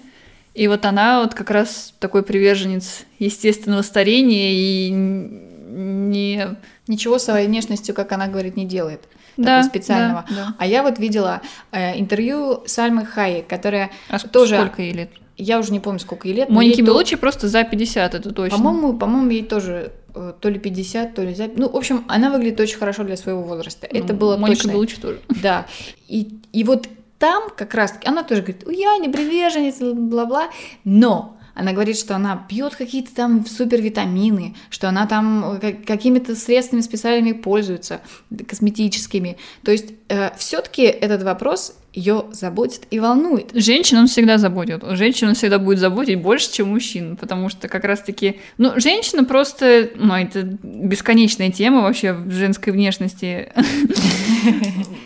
И 0.55 0.69
вот 0.69 0.85
она 0.85 1.21
вот 1.21 1.35
как 1.35 1.51
раз 1.51 1.95
такой 1.99 2.23
приверженец 2.23 3.05
естественного 3.19 3.83
старения 3.83 4.53
и 4.53 4.91
не... 4.91 6.47
Ничего 6.87 7.19
своей 7.19 7.49
внешностью, 7.49 7.95
как 7.95 8.13
она 8.13 8.29
говорит, 8.29 8.57
не 8.57 8.65
делает. 8.65 9.01
Да, 9.37 9.63
специального. 9.65 10.25
да, 10.29 10.35
да. 10.37 10.55
А 10.59 10.67
я 10.67 10.83
вот 10.83 10.99
видела 10.99 11.41
э, 11.73 11.99
интервью 11.99 12.63
Сальмы 12.67 13.05
Хайек, 13.05 13.49
которая 13.49 13.91
А 14.09 14.19
тоже... 14.21 14.57
сколько 14.57 14.83
ей 14.83 14.93
лет? 14.93 15.11
Я 15.37 15.59
уже 15.59 15.73
не 15.73 15.81
помню, 15.81 15.99
сколько 15.99 16.29
ей 16.29 16.35
лет. 16.35 16.51
Моники 16.51 16.77
ей 16.77 16.87
то- 16.87 16.93
Белучи 16.93 17.17
просто 17.17 17.49
за 17.49 17.65
50, 17.65 18.15
это 18.15 18.33
точно. 18.33 18.57
По-моему, 18.59 18.97
по-моему, 18.97 19.31
ей 19.31 19.43
тоже 19.43 19.93
то 20.41 20.49
ли 20.49 20.59
50, 20.59 21.15
то 21.15 21.23
ли 21.23 21.35
за... 21.35 21.49
Ну, 21.57 21.69
в 21.69 21.77
общем, 21.77 22.05
она 22.09 22.31
выглядит 22.31 22.61
очень 22.61 22.79
хорошо 22.79 23.03
для 23.05 23.17
своего 23.17 23.43
возраста. 23.43 23.87
Это 23.91 24.13
Ну, 24.13 24.19
было 24.19 24.37
Моника 24.37 24.63
точно. 24.63 24.73
Белучи 24.73 24.97
тоже. 25.01 25.21
Да. 25.43 25.67
И, 26.09 26.39
и 26.53 26.65
вот 26.65 26.89
там 27.19 27.45
как 27.57 27.75
раз 27.75 27.95
она 28.05 28.23
тоже 28.23 28.43
говорит, 28.43 28.65
«Ой, 28.67 28.77
я 28.77 28.97
не 28.99 29.09
приверженец, 29.09 29.79
бла-бла, 29.81 30.51
но 30.85 31.37
она 31.55 31.73
говорит, 31.73 31.97
что 31.97 32.17
она 32.17 32.47
пьет 32.49 32.75
какие-то 32.75 33.15
там 33.15 33.47
супервитамины, 33.47 34.57
что 34.71 34.89
она 34.89 35.07
там 35.07 35.53
э, 35.53 35.59
ка- 35.61 35.73
какими-то 35.87 36.35
средствами 36.35 36.81
специальными 36.81 37.33
пользуется, 37.33 38.01
косметическими. 38.49 39.37
То 39.65 39.71
есть 39.73 39.87
все-таки 40.37 40.83
этот 40.83 41.23
вопрос 41.23 41.77
ее 41.95 42.25
заботит 42.33 42.83
и 42.91 42.99
волнует. 42.99 43.51
Женщин 43.55 43.99
он 43.99 44.07
всегда 44.09 44.37
заботит. 44.37 44.83
Женщин 44.91 45.29
он 45.29 45.35
всегда 45.35 45.59
будет 45.59 45.79
заботить 45.79 46.21
больше, 46.21 46.53
чем 46.53 46.69
мужчин, 46.69 47.17
потому 47.17 47.49
что 47.49 47.69
как 47.69 47.85
раз-таки... 47.85 48.41
Ну, 48.59 48.73
женщина 48.81 49.25
просто... 49.25 49.91
Ну, 49.95 50.15
это 50.15 50.43
бесконечная 50.43 51.51
тема 51.51 51.83
вообще 51.83 52.13
в 52.13 52.31
женской 52.33 52.73
внешности. 52.73 53.53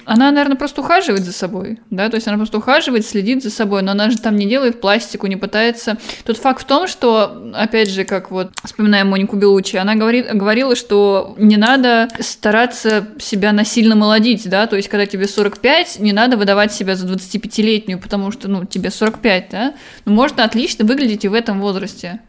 Она, 0.09 0.30
наверное, 0.30 0.57
просто 0.57 0.80
ухаживает 0.80 1.23
за 1.23 1.33
собой, 1.35 1.80
да, 1.90 2.09
то 2.09 2.14
есть 2.14 2.26
она 2.26 2.38
просто 2.38 2.57
ухаживает, 2.57 3.04
следит 3.04 3.42
за 3.42 3.50
собой, 3.50 3.83
но 3.83 3.92
она 3.92 4.09
же 4.09 4.18
там 4.18 4.37
не 4.37 4.47
делает 4.47 4.80
пластику, 4.80 5.26
не 5.26 5.37
пытается... 5.37 5.99
Тут 6.25 6.38
факт 6.38 6.62
в 6.62 6.64
том, 6.64 6.88
что, 6.88 7.52
опять 7.54 7.90
же, 7.90 8.04
как 8.04 8.30
вот 8.30 8.50
вспоминаем 8.64 9.09
Монику 9.09 9.37
Белучи, 9.37 9.76
она 9.76 9.97
говорит, 9.97 10.26
говорила, 10.33 10.76
что 10.76 11.35
не 11.37 11.59
надо 11.59 12.09
стараться 12.21 13.09
себя 13.18 13.52
насильно 13.52 13.97
молодить, 13.97 14.49
да, 14.49 14.66
то 14.66 14.76
есть 14.76 14.88
когда 14.88 15.04
тебе 15.04 15.28
45, 15.28 15.99
не 15.99 16.14
надо 16.14 16.38
выдавать 16.38 16.73
себя 16.78 16.97
за 16.97 17.06
25-летнюю, 17.06 18.00
потому 18.00 18.30
что, 18.30 18.49
ну, 18.49 18.64
тебе 18.64 18.90
45, 18.90 19.49
да, 19.50 19.75
но 20.04 20.12
можно 20.12 20.44
отлично 20.44 20.85
выглядеть 20.85 21.25
и 21.25 21.28
в 21.28 21.35
этом 21.35 21.61
возрасте. 21.61 22.20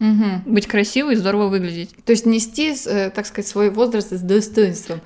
Мгм. 0.00 0.42
Быть 0.46 0.66
красивой 0.66 1.12
и 1.12 1.16
здорово 1.16 1.48
выглядеть. 1.48 1.90
То 2.06 2.12
есть 2.12 2.24
нести, 2.24 2.74
э, 2.86 3.10
так 3.10 3.26
сказать, 3.26 3.46
свой 3.46 3.68
возраст 3.68 4.10
с 4.10 4.20
достоинством. 4.22 5.02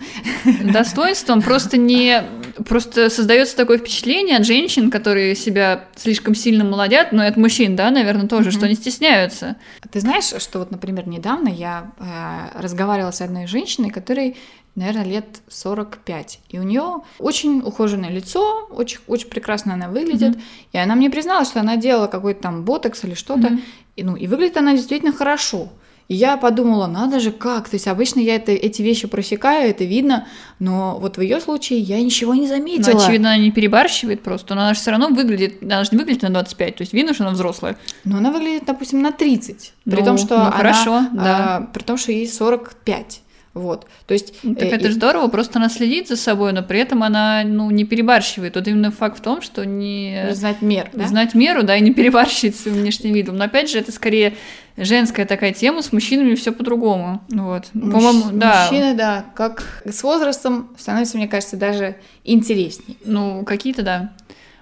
достоинством 0.63 1.43
просто 1.43 1.77
не 1.77 2.23
просто 2.69 3.11
создается 3.11 3.57
такое 3.57 3.79
впечатление 3.79 4.37
от 4.37 4.47
женщин, 4.47 4.93
которые 4.93 5.35
себя 5.35 5.87
слишком 5.97 6.37
сильно 6.37 6.63
молодят, 6.65 7.11
но 7.11 7.25
и 7.25 7.27
от 7.27 7.37
мужчин, 7.37 7.75
да, 7.75 7.91
наверное, 7.91 8.29
тоже, 8.29 8.53
что 8.53 8.67
они 8.67 8.77
стесняются. 8.77 9.57
Ты 9.91 9.99
знаешь, 9.99 10.33
что 10.41 10.61
вот, 10.61 10.71
например, 10.71 11.09
недавно 11.09 11.49
я 11.49 11.91
э, 11.99 12.61
разговаривала 12.61 13.11
с 13.11 13.21
одной 13.21 13.49
женщиной, 13.49 13.91
которой, 13.91 14.37
наверное, 14.75 15.05
лет 15.05 15.27
45. 15.49 16.41
И 16.51 16.59
у 16.59 16.63
нее 16.63 17.03
очень 17.19 17.61
ухоженное 17.61 18.11
лицо, 18.11 18.67
очень, 18.71 18.99
очень 19.07 19.29
прекрасно 19.29 19.75
она 19.75 19.89
выглядит. 19.89 20.37
И 20.73 20.79
она 20.79 20.95
мне 20.95 21.11
призналась, 21.11 21.49
что 21.49 21.61
она 21.61 21.77
делала 21.77 22.07
какой-то 22.07 22.43
там 22.43 22.65
ботокс 22.65 23.05
или 23.05 23.15
что-то. 23.15 23.51
Мгм. 23.51 23.61
И, 23.97 24.03
ну, 24.03 24.17
и 24.17 24.27
выглядит 24.27 24.57
она 24.57 24.73
действительно 24.73 25.13
хорошо. 25.13 25.69
И 26.07 26.15
я 26.17 26.37
подумала, 26.37 26.87
надо 26.87 27.19
же 27.19 27.31
как. 27.31 27.69
То 27.71 27.77
есть 27.77 27.89
обычно 27.89 28.21
я 28.21 28.35
это, 28.35 28.53
эти 28.53 28.83
вещи 28.83 29.07
просекаю, 29.07 29.71
это 29.71 29.85
видно, 29.85 30.27
но 30.59 30.99
вот 31.01 31.17
в 31.17 31.21
ее 31.23 31.41
случае 31.41 31.79
я 31.79 31.99
ничего 32.03 32.35
не 32.35 32.43
Ну, 32.43 32.47
заметила. 32.49 33.01
очевидно, 33.03 33.29
она 33.33 33.39
не 33.39 33.51
перебарщивает 33.51 34.23
просто, 34.23 34.55
но 34.55 34.61
она 34.63 34.75
же 34.75 34.81
все 34.81 34.91
равно 34.91 35.09
выглядит, 35.09 35.63
она 35.63 35.83
же 35.83 35.91
не 35.93 35.99
выглядит 35.99 36.21
на 36.23 36.29
25, 36.31 36.77
то 36.77 36.83
есть 36.83 36.93
видно, 36.93 37.15
что 37.15 37.25
она 37.25 37.33
взрослая. 37.33 37.79
Но 38.05 38.19
она 38.19 38.31
выглядит, 38.33 38.65
допустим, 38.67 39.01
на 39.01 39.13
30. 39.13 39.73
При 39.85 40.01
Ну, 40.01 40.05
том, 40.05 40.19
что 40.19 40.37
ну, 40.37 40.43
она, 40.43 40.51
хорошо, 40.51 40.95
а, 40.97 41.09
да. 41.13 41.71
при 41.73 41.83
том, 41.85 41.97
что 41.97 42.13
ей 42.13 42.29
45. 42.29 43.23
Вот. 43.55 43.87
То 44.07 44.15
есть... 44.15 44.35
Ну, 44.43 44.55
так 44.57 44.65
э, 44.65 44.71
это 44.75 44.87
и- 44.87 44.89
же 44.89 44.95
здорово, 44.95 45.29
просто 45.29 45.59
она 45.61 45.69
следит 45.69 46.09
за 46.09 46.17
собой, 46.17 46.53
но 46.53 46.63
при 46.63 46.81
этом 46.81 47.03
она, 47.05 47.43
ну, 47.45 47.71
не 47.71 47.85
перебарщивает. 47.85 48.57
Вот 48.57 48.67
именно 48.67 48.91
факт 48.91 49.19
в 49.19 49.23
том, 49.23 49.43
что 49.43 49.65
не... 49.65 50.27
знать 50.33 50.61
мер, 50.61 50.91
да? 50.93 51.07
знать 51.07 51.35
меру, 51.35 51.63
да, 51.63 51.77
и 51.77 51.81
не 51.81 51.93
перебарщивать 51.95 52.57
своим 52.57 52.79
внешним 52.79 53.15
видом. 53.15 53.37
Но 53.37 53.45
опять 53.45 53.71
же, 53.71 53.79
это 53.79 53.93
скорее 53.93 54.35
женская 54.77 55.25
такая 55.25 55.53
тема, 55.53 55.83
с 55.83 55.93
мужчинами 55.93 56.35
все 56.35 56.51
по-другому. 56.51 57.23
Вот. 57.31 57.67
Мужч- 57.75 57.93
По-моему, 57.93 58.25
да. 58.33 58.67
Мужчины, 58.69 58.95
да, 58.95 59.25
как 59.37 59.83
с 59.85 60.03
возрастом 60.03 60.71
становится, 60.77 61.17
мне 61.17 61.29
кажется, 61.29 61.57
даже 61.57 61.95
интересней. 62.25 62.99
Ну, 63.05 63.45
какие-то, 63.45 63.83
да. 63.83 64.13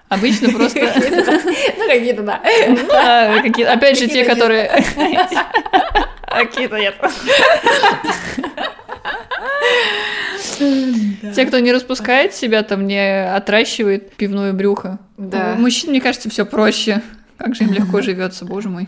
Обычно 0.09 0.51
просто... 0.51 0.79
Ну, 1.77 1.87
какие-то, 1.87 2.21
да. 2.21 2.41
Какие- 3.41 3.65
Опять 3.65 3.97
же, 3.97 4.07
те, 4.07 4.23
которые... 4.23 4.69
Какие-то 6.27 6.77
нет. 6.79 6.95
Те, 11.35 11.45
кто 11.45 11.59
не 11.59 11.71
распускает 11.71 12.33
себя, 12.33 12.63
там 12.63 12.87
не 12.87 13.25
отращивает 13.27 14.13
пивное 14.13 14.53
брюхо. 14.53 14.99
Да. 15.17 15.55
У 15.57 15.61
мужчин, 15.61 15.89
мне 15.89 16.01
кажется, 16.01 16.29
все 16.29 16.45
проще. 16.45 17.01
Как 17.37 17.55
же 17.55 17.63
им 17.63 17.73
легко 17.73 18.01
живется, 18.01 18.45
боже 18.45 18.69
мой. 18.69 18.87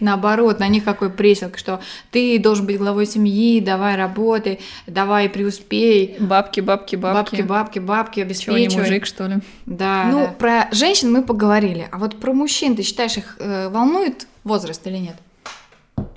Наоборот, 0.00 0.60
на 0.60 0.68
них 0.68 0.84
какой 0.84 1.10
прессинг, 1.10 1.58
что 1.58 1.80
ты 2.10 2.38
должен 2.38 2.66
быть 2.66 2.78
главой 2.78 3.06
семьи, 3.06 3.60
давай 3.60 3.96
работай, 3.96 4.60
давай 4.86 5.28
преуспей. 5.28 6.16
Бабки, 6.20 6.60
бабки, 6.60 6.96
бабки. 6.96 7.36
Бабки, 7.36 7.42
бабки, 7.42 7.78
бабки, 7.78 8.14
Чего, 8.34 8.56
не 8.56 8.66
обеспечивай. 8.66 8.84
мужик, 8.84 9.06
что 9.06 9.26
ли? 9.26 9.36
Да. 9.66 10.04
Ну, 10.04 10.30
про 10.38 10.68
женщин 10.72 11.10
мы 11.12 11.22
поговорили. 11.22 11.88
А 11.90 11.98
вот 11.98 12.20
про 12.20 12.32
мужчин, 12.32 12.76
ты 12.76 12.82
считаешь, 12.82 13.16
их 13.16 13.36
э, 13.40 13.68
волнует 13.68 14.26
возраст 14.44 14.86
или 14.86 14.98
нет? 14.98 15.16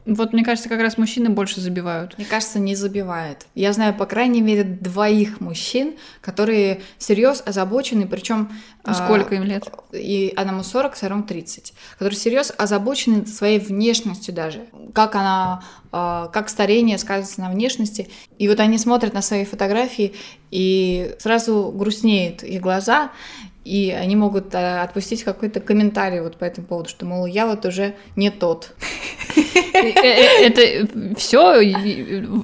Вот, 0.05 0.33
мне 0.33 0.43
кажется, 0.43 0.69
как 0.69 0.81
раз 0.81 0.97
мужчины 0.97 1.29
больше 1.29 1.61
забивают. 1.61 2.17
Мне 2.17 2.25
кажется, 2.25 2.59
не 2.59 2.75
забивает. 2.75 3.45
Я 3.55 3.71
знаю, 3.71 3.93
по 3.93 4.05
крайней 4.05 4.41
мере, 4.41 4.63
двоих 4.63 5.39
мужчин, 5.39 5.93
которые 6.21 6.81
всерьез 6.97 7.41
озабочены, 7.45 8.07
причем 8.07 8.49
Ну, 8.85 8.93
сколько 8.93 9.35
им 9.35 9.43
лет? 9.43 9.63
и 9.93 10.33
одному 10.35 10.63
40, 10.63 10.95
второму 10.95 11.23
30, 11.23 11.73
которые 11.93 12.17
всерьез 12.17 12.53
озабочены 12.57 13.25
своей 13.25 13.59
внешностью 13.59 14.33
даже, 14.33 14.65
как 14.93 15.15
она, 15.15 15.63
а, 15.91 16.27
как 16.27 16.49
старение 16.49 16.97
сказывается 16.97 17.39
на 17.39 17.49
внешности. 17.49 18.09
И 18.37 18.49
вот 18.49 18.59
они 18.59 18.77
смотрят 18.77 19.13
на 19.13 19.21
свои 19.21 19.45
фотографии, 19.45 20.13
и 20.51 21.15
сразу 21.19 21.71
грустнеют 21.73 22.43
их 22.43 22.61
глаза, 22.61 23.11
и 23.65 23.91
они 23.91 24.15
могут 24.15 24.53
э, 24.53 24.81
отпустить 24.81 25.23
какой-то 25.23 25.59
комментарий 25.59 26.21
вот 26.21 26.37
по 26.37 26.45
этому 26.45 26.67
поводу, 26.67 26.89
что, 26.89 27.05
мол, 27.05 27.25
я 27.25 27.47
вот 27.47 27.65
уже 27.65 27.95
не 28.15 28.29
тот. 28.29 28.73
Э, 29.73 29.89
э, 29.89 30.45
Это 30.45 31.15
все 31.17 31.61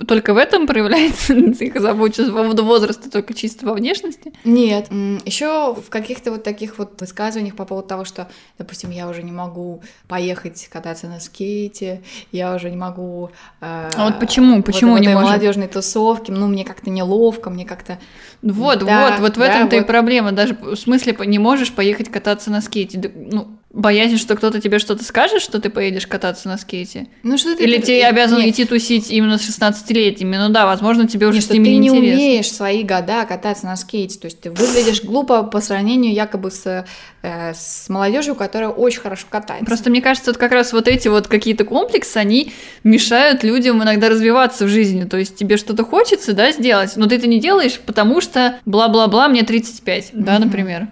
только 0.08 0.34
в 0.34 0.38
этом 0.38 0.68
проявляется 0.68 1.34
их 1.60 1.76
озабоченность 1.76 2.32
по 2.32 2.40
поводу 2.40 2.66
возраста, 2.66 3.10
только 3.10 3.34
чисто 3.34 3.66
во 3.66 3.74
внешности? 3.74 4.34
Нет, 4.44 4.88
еще 5.26 5.76
в 5.76 5.90
каких-то 5.90 6.32
вот 6.32 6.44
таких 6.44 6.78
вот 6.78 7.00
высказываниях 7.00 7.56
по 7.56 7.66
поводу 7.66 7.88
того, 7.88 8.06
что, 8.06 8.28
допустим, 8.58 8.90
я 8.92 9.08
уже 9.08 9.24
не 9.24 9.32
могу 9.32 9.82
поехать 10.08 10.68
кататься 10.72 11.08
на 11.08 11.20
скейте, 11.20 12.02
я 12.32 12.56
уже 12.56 12.70
не 12.70 12.78
могу... 12.78 13.32
А 13.62 13.90
вот 13.98 14.20
почему? 14.20 14.64
Почему 14.64 14.98
не 14.98 15.10
можем? 15.10 15.30
молодежной 15.30 15.68
тусовки, 15.68 16.32
ну, 16.32 16.48
мне 16.48 16.64
как-то 16.64 16.90
неловко, 16.90 17.50
мне 17.50 17.66
как-то... 17.66 18.00
Вот, 18.42 18.84
вот, 18.84 19.20
вот 19.20 19.38
в 19.38 19.42
этом-то 19.42 19.76
и 19.76 19.82
проблема. 19.82 20.32
Даже 20.32 20.56
в 20.56 20.76
смысле 20.76 21.09
по- 21.14 21.24
не 21.24 21.40
можешь 21.40 21.72
поехать 21.74 22.10
кататься 22.10 22.52
на 22.52 22.62
скейте. 22.62 22.98
Да, 22.98 23.10
Ну, 23.16 23.56
боязнь, 23.72 24.18
что 24.18 24.36
кто-то 24.36 24.60
тебе 24.60 24.80
что-то 24.80 25.04
скажет, 25.04 25.42
что 25.44 25.62
ты 25.62 25.70
поедешь 25.70 26.08
кататься 26.08 26.48
на 26.48 26.58
скейте. 26.58 27.08
Ну, 27.22 27.38
что 27.38 27.56
ты... 27.56 27.64
Или 27.64 27.78
ты- 27.78 27.84
тебе 27.84 28.08
обязан 28.08 28.40
нет, 28.40 28.50
идти 28.50 28.66
тусить 28.66 29.12
именно 29.12 29.38
с 29.38 29.48
16-летними. 29.48 30.38
Ну 30.38 30.50
да, 30.50 30.66
возможно, 30.66 31.08
тебе 31.08 31.28
уже 31.28 31.38
нет, 31.38 31.46
с 31.46 31.50
ними 31.52 31.66
ты 31.66 31.70
не 31.76 31.88
интересно. 31.90 32.00
умеешь 32.16 32.46
в 32.48 32.56
свои 32.56 32.82
года 32.84 33.26
кататься 33.26 33.66
на 33.68 33.76
скейте, 33.76 34.18
то 34.20 34.26
есть 34.26 34.42
ты 34.42 34.50
выглядишь 34.50 35.04
глупо 35.04 35.44
по 35.44 35.62
сравнению 35.62 36.14
якобы 36.14 36.50
с, 36.50 36.84
э, 37.22 37.54
с 37.54 37.88
молодежью, 37.90 38.34
которая 38.34 38.70
очень 38.70 39.02
хорошо 39.02 39.28
катается. 39.30 39.66
Просто 39.68 39.92
мне 39.92 40.02
кажется, 40.02 40.32
вот 40.32 40.38
как 40.38 40.52
раз 40.52 40.74
вот 40.74 40.88
эти 40.88 41.08
вот 41.08 41.28
какие-то 41.28 41.64
комплексы, 41.64 42.18
они 42.18 42.52
мешают 42.84 43.44
людям 43.44 43.84
иногда 43.84 44.10
развиваться 44.10 44.66
в 44.66 44.70
жизни. 44.70 45.04
То 45.04 45.18
есть 45.18 45.36
тебе 45.36 45.58
что-то 45.58 45.84
хочется, 45.86 46.34
да, 46.34 46.52
сделать, 46.52 46.94
но 46.96 47.06
ты 47.06 47.16
это 47.18 47.28
не 47.28 47.40
делаешь, 47.40 47.80
потому 47.86 48.20
что 48.20 48.58
бла-бла-бла, 48.66 49.28
мне 49.28 49.44
35, 49.44 50.10
да, 50.14 50.34
Мгм. 50.40 50.46
например. 50.46 50.88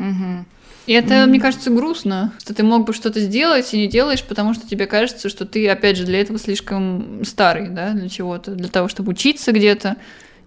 Мгм. 0.00 0.46
И 0.86 0.92
это, 0.92 1.26
мне 1.26 1.38
кажется, 1.38 1.70
грустно, 1.70 2.32
что 2.38 2.54
ты 2.54 2.62
мог 2.64 2.86
бы 2.86 2.92
что-то 2.92 3.20
сделать 3.20 3.72
и 3.74 3.78
не 3.78 3.86
делаешь, 3.86 4.24
потому 4.24 4.54
что 4.54 4.66
тебе 4.66 4.86
кажется, 4.86 5.28
что 5.28 5.44
ты, 5.44 5.68
опять 5.68 5.96
же, 5.96 6.04
для 6.04 6.20
этого 6.20 6.38
слишком 6.38 7.22
старый, 7.24 7.68
да, 7.68 7.92
для 7.92 8.08
чего-то, 8.08 8.52
для 8.52 8.68
того, 8.68 8.88
чтобы 8.88 9.10
учиться 9.10 9.52
где-то. 9.52 9.96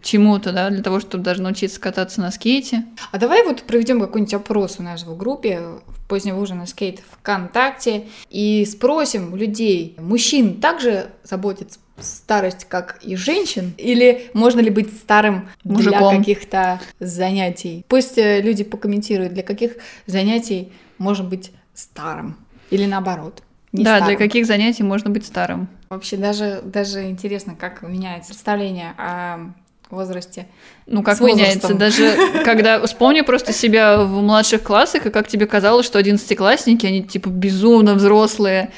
чему-то, 0.03 0.51
да, 0.51 0.69
для 0.69 0.83
того, 0.83 0.99
чтобы 0.99 1.23
даже 1.23 1.41
научиться 1.41 1.79
кататься 1.79 2.19
на 2.19 2.29
скейте. 2.29 2.83
А 3.11 3.17
давай 3.17 3.43
вот 3.45 3.63
проведем 3.63 4.01
какой-нибудь 4.01 4.33
опрос 4.33 4.75
у 4.79 4.83
нас 4.83 5.03
в 5.03 5.17
группе 5.17 5.61
в 5.87 6.07
позднего 6.07 6.41
ужина 6.41 6.65
скейт 6.67 6.99
ВКонтакте 7.21 8.03
и 8.29 8.65
спросим 8.69 9.33
у 9.33 9.37
людей, 9.37 9.95
мужчин 9.97 10.59
также 10.59 11.07
заботит 11.23 11.79
старость, 12.03 12.65
как 12.65 12.99
и 13.01 13.15
женщин? 13.15 13.73
Или 13.77 14.29
можно 14.33 14.59
ли 14.59 14.69
быть 14.69 14.93
старым 14.95 15.49
Мужиком. 15.63 16.09
для 16.09 16.17
каких-то 16.19 16.81
занятий? 16.99 17.85
Пусть 17.87 18.17
э, 18.17 18.41
люди 18.41 18.63
покомментируют, 18.63 19.33
для 19.33 19.43
каких 19.43 19.77
занятий 20.05 20.71
можно 20.97 21.23
быть 21.23 21.51
старым. 21.73 22.37
Или 22.69 22.85
наоборот. 22.85 23.43
не 23.71 23.83
да, 23.83 23.97
старым. 23.97 24.07
для 24.07 24.27
каких 24.27 24.45
занятий 24.45 24.83
можно 24.83 25.09
быть 25.09 25.25
старым. 25.25 25.67
Вообще 25.89 26.17
даже, 26.17 26.61
даже 26.63 27.09
интересно, 27.09 27.55
как 27.55 27.81
меняется 27.83 28.29
представление 28.29 28.93
о 28.97 29.51
возрасте. 29.93 30.47
Ну, 30.85 31.03
как 31.03 31.17
С 31.17 31.21
меняется. 31.21 31.67
возрастом. 31.67 31.77
Даже 31.77 32.43
когда 32.43 32.81
вспомни 32.85 33.21
просто 33.21 33.53
себя 33.53 33.97
в 34.03 34.21
младших 34.21 34.61
классах, 34.63 35.05
и 35.05 35.09
как 35.09 35.27
тебе 35.27 35.45
казалось, 35.45 35.85
что 35.85 35.99
одиннадцатиклассники, 35.99 36.85
они 36.85 37.03
типа 37.03 37.29
безумно 37.29 37.93
взрослые. 37.95 38.71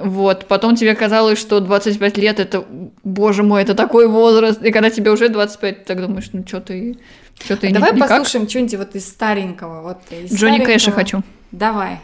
Вот. 0.00 0.46
Потом 0.46 0.76
тебе 0.76 0.94
казалось, 0.94 1.38
что 1.38 1.60
25 1.60 2.16
лет 2.18 2.40
это, 2.40 2.64
боже 3.04 3.42
мой, 3.42 3.62
это 3.62 3.74
такой 3.74 4.06
возраст. 4.08 4.62
И 4.62 4.70
когда 4.70 4.90
тебе 4.90 5.10
уже 5.10 5.28
25, 5.28 5.78
ты 5.78 5.84
так 5.84 6.00
думаешь, 6.06 6.28
ну 6.32 6.44
что 6.46 6.60
ты, 6.60 6.98
что 7.42 7.56
ты 7.56 7.68
А 7.68 7.72
Давай 7.72 7.92
никак. 7.94 8.08
послушаем 8.08 8.48
что-нибудь 8.48 8.74
вот 8.76 8.94
из 8.96 9.08
старенького. 9.08 9.82
Вот 9.82 9.98
из 10.10 10.30
Джонни 10.32 10.56
старенького. 10.56 10.66
Кэша 10.74 10.90
хочу. 10.92 11.22
Давай. 11.50 12.00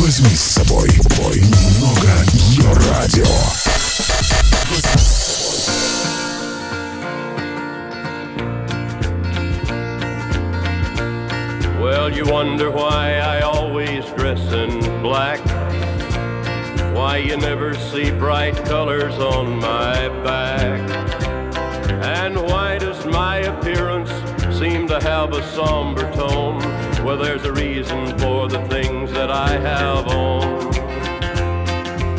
Возьми 0.00 0.28
с 0.34 0.40
собой 0.40 0.88
бой 1.18 1.36
немного 1.36 2.08
ее 2.48 2.72
радио. 2.90 3.93
Well, 11.84 12.10
you 12.10 12.24
wonder 12.24 12.70
why 12.70 13.16
I 13.16 13.42
always 13.42 14.06
dress 14.12 14.40
in 14.54 14.80
black. 15.02 15.38
Why 16.94 17.18
you 17.18 17.36
never 17.36 17.74
see 17.74 18.10
bright 18.10 18.56
colors 18.64 19.12
on 19.18 19.58
my 19.58 20.08
back. 20.24 20.80
And 22.02 22.36
why 22.40 22.78
does 22.78 23.04
my 23.04 23.40
appearance 23.40 24.08
seem 24.58 24.88
to 24.88 24.98
have 25.00 25.34
a 25.34 25.42
somber 25.52 26.10
tone? 26.14 26.58
Well, 27.04 27.18
there's 27.18 27.44
a 27.44 27.52
reason 27.52 28.18
for 28.18 28.48
the 28.48 28.66
things 28.68 29.12
that 29.12 29.30
I 29.30 29.50
have 29.50 30.06
on. 30.06 30.74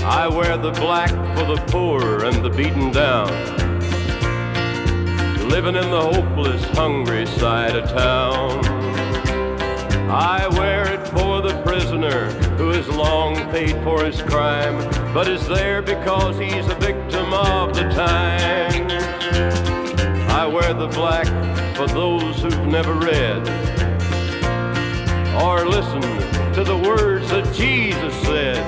I 0.05 0.27
wear 0.27 0.57
the 0.57 0.73
black 0.73 1.09
for 1.35 1.45
the 1.55 1.59
poor 1.71 2.23
and 2.23 2.45
the 2.45 2.51
beaten 2.51 2.91
down 2.91 3.55
living 5.49 5.75
in 5.75 5.89
the 5.89 6.01
hopeless, 6.01 6.61
hungry 6.71 7.25
side 7.25 7.75
of 7.77 7.87
town. 7.89 8.34
Paid 13.55 13.81
for 13.85 14.03
his 14.03 14.21
crime, 14.21 14.75
but 15.13 15.29
is 15.29 15.47
there 15.47 15.81
because 15.81 16.37
he's 16.37 16.67
a 16.67 16.75
victim 16.75 17.33
of 17.33 17.73
the 17.73 17.83
times. 17.83 18.91
I 20.29 20.45
wear 20.45 20.73
the 20.73 20.87
black 20.87 21.25
for 21.77 21.87
those 21.87 22.41
who've 22.41 22.67
never 22.67 22.93
read 22.95 23.47
or 25.41 25.65
listened 25.65 26.03
to 26.53 26.65
the 26.65 26.77
words 26.77 27.29
that 27.29 27.45
Jesus 27.53 28.13
said 28.23 28.59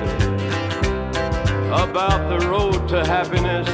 about 1.66 2.30
the 2.30 2.48
road 2.48 2.88
to 2.88 3.04
happiness 3.04 3.68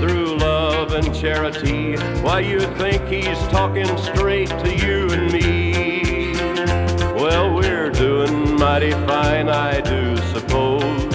through 0.00 0.36
love 0.36 0.94
and 0.94 1.14
charity. 1.14 1.94
Why 2.22 2.40
you 2.40 2.58
think 2.74 3.06
he's 3.06 3.38
talking 3.54 3.86
straight 3.98 4.48
to 4.48 4.76
you 4.84 5.10
and 5.12 5.32
me? 5.32 5.45
Mighty 8.66 8.90
fine, 9.06 9.48
I 9.48 9.80
do 9.80 10.16
suppose. 10.34 11.14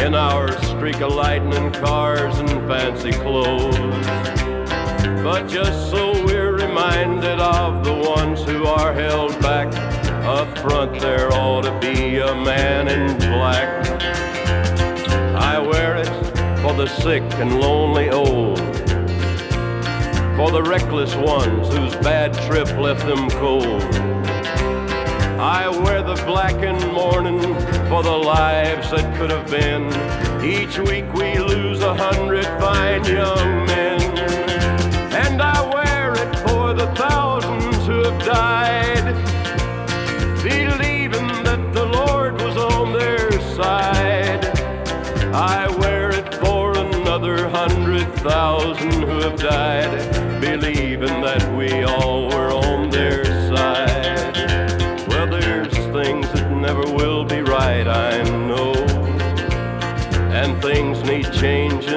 In 0.00 0.14
our 0.14 0.50
streak 0.62 1.02
of 1.02 1.12
lightning 1.12 1.70
cars 1.70 2.38
and 2.38 2.48
fancy 2.66 3.12
clothes. 3.12 3.76
But 5.22 5.48
just 5.48 5.90
so 5.90 6.24
we're 6.24 6.56
reminded 6.56 7.38
of 7.40 7.84
the 7.84 7.92
ones 7.92 8.42
who 8.42 8.64
are 8.64 8.94
held 8.94 9.38
back. 9.42 9.68
Up 10.24 10.48
front 10.60 10.98
there 10.98 11.30
ought 11.30 11.64
to 11.64 11.78
be 11.78 12.16
a 12.16 12.34
man 12.34 12.88
in 12.88 13.18
black. 13.18 13.86
I 15.52 15.58
wear 15.58 15.96
it 15.96 16.14
for 16.62 16.72
the 16.72 16.86
sick 16.86 17.22
and 17.34 17.60
lonely 17.60 18.08
old. 18.08 18.60
For 20.38 20.50
the 20.50 20.62
reckless 20.62 21.14
ones 21.16 21.68
whose 21.68 21.94
bad 21.96 22.32
trip 22.46 22.68
left 22.78 23.04
them 23.06 23.28
cold. 23.28 24.23
The 26.14 26.24
black 26.26 26.62
in 26.62 26.76
mourning 26.92 27.40
for 27.88 28.04
the 28.04 28.16
lives 28.16 28.90
that 28.92 29.16
could 29.16 29.30
have 29.30 29.50
been. 29.50 29.88
Each 30.44 30.78
week 30.78 31.12
we 31.12 31.38
lose 31.38 31.80
a 31.80 31.92
hundred 31.92 32.44
fine 32.60 33.04
young 33.04 33.66
men. 33.66 34.00
And 35.12 35.42
I 35.42 35.60
wear 35.74 36.12
it 36.12 36.36
for 36.46 36.72
the 36.72 36.86
thousands 36.94 37.84
who 37.86 38.04
have 38.04 38.24
died 38.24 39.04
believing 40.44 41.26
that 41.42 41.72
the 41.72 41.86
Lord 41.86 42.40
was 42.40 42.56
on 42.56 42.92
their 42.92 43.32
side. 43.56 44.44
I 45.34 45.68
wear 45.78 46.10
it 46.10 46.32
for 46.34 46.78
another 46.78 47.48
hundred 47.48 48.06
thousand 48.18 48.92
who 48.92 49.18
have 49.18 49.36
died, 49.36 50.40
believing 50.40 51.22
that 51.22 51.42
we 51.56 51.82
all 51.82 52.28
were 52.28 52.52
on 52.52 52.63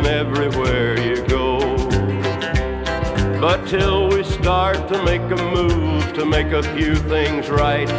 everywhere 0.07 0.97
you 0.99 1.21
go. 1.27 1.59
But 3.39 3.67
till 3.67 4.09
we 4.09 4.23
start 4.23 4.87
to 4.87 5.03
make 5.03 5.21
a 5.21 5.35
move 5.35 6.13
to 6.13 6.25
make 6.25 6.47
a 6.47 6.63
few 6.75 6.95
things 6.95 7.49
right, 7.49 7.89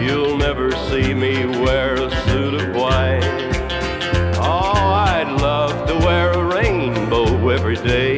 you'll 0.00 0.36
never 0.36 0.70
see 0.88 1.14
me 1.14 1.46
wear 1.46 1.94
a 1.94 2.10
suit 2.26 2.54
of 2.54 2.76
white. 2.76 3.24
Oh, 4.36 4.72
I'd 5.10 5.40
love 5.40 5.88
to 5.88 5.94
wear 6.06 6.32
a 6.32 6.44
rainbow 6.44 7.48
every 7.48 7.76
day 7.76 8.13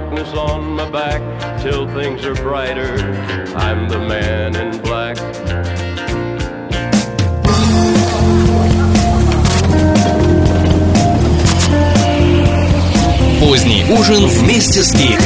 darkness 0.00 0.34
on 0.34 0.74
my 0.74 0.90
back 0.90 1.22
till 1.62 1.86
things 1.94 2.24
are 2.26 2.34
brighter. 2.34 2.96
I'm 3.54 3.88
the 3.88 4.00
man 4.00 4.56
in 4.56 4.82
black. 4.82 5.16
Поздний 13.38 13.84
ужин 13.84 14.26
вместе 14.26 14.82
с 14.82 14.92
Гик. 14.96 15.20